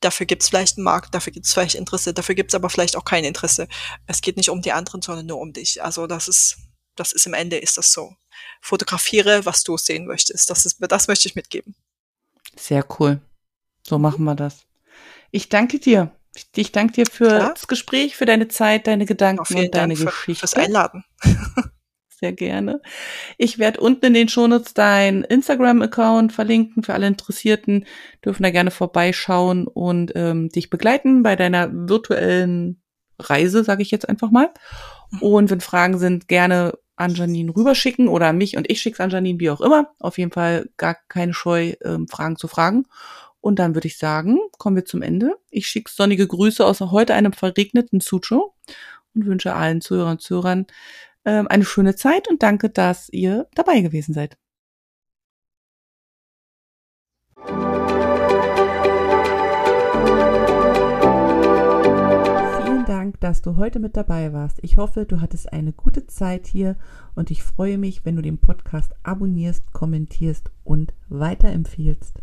[0.00, 3.24] Dafür gibt's vielleicht einen Markt, dafür gibt's vielleicht Interesse, dafür gibt's aber vielleicht auch kein
[3.24, 3.68] Interesse.
[4.06, 5.82] Es geht nicht um die anderen, sondern nur um dich.
[5.82, 6.58] Also das ist,
[6.94, 8.14] das ist im Ende ist das so.
[8.60, 10.50] Fotografiere, was du sehen möchtest.
[10.50, 11.74] Das ist, das möchte ich mitgeben.
[12.56, 13.20] Sehr cool.
[13.82, 14.66] So machen wir das.
[15.30, 16.10] Ich danke dir.
[16.54, 17.52] Ich, danke dir für Klar.
[17.54, 20.40] das Gespräch, für deine Zeit, deine Gedanken und deine Dank für, Geschichte.
[20.40, 21.04] fürs Einladen.
[22.08, 22.80] Sehr gerne.
[23.38, 26.82] Ich werde unten in den Shownotes deinen Instagram-Account verlinken.
[26.82, 27.86] Für alle Interessierten
[28.24, 32.82] dürfen da gerne vorbeischauen und ähm, dich begleiten bei deiner virtuellen
[33.18, 34.50] Reise, sage ich jetzt einfach mal.
[35.20, 39.00] Und wenn Fragen sind, gerne an Janine rüberschicken oder an mich und ich schicke es
[39.00, 39.92] an Janine, wie auch immer.
[39.98, 42.86] Auf jeden Fall gar keine Scheu, ähm, Fragen zu fragen.
[43.44, 45.36] Und dann würde ich sagen, kommen wir zum Ende.
[45.50, 48.54] Ich schicke sonnige Grüße aus heute einem verregneten Suzhou
[49.14, 50.66] und wünsche allen Zuhörern und Zuhörern
[51.26, 54.38] ähm, eine schöne Zeit und danke, dass ihr dabei gewesen seid.
[62.64, 64.56] Vielen Dank, dass du heute mit dabei warst.
[64.62, 66.76] Ich hoffe, du hattest eine gute Zeit hier
[67.14, 72.22] und ich freue mich, wenn du den Podcast abonnierst, kommentierst und weiterempfiehlst.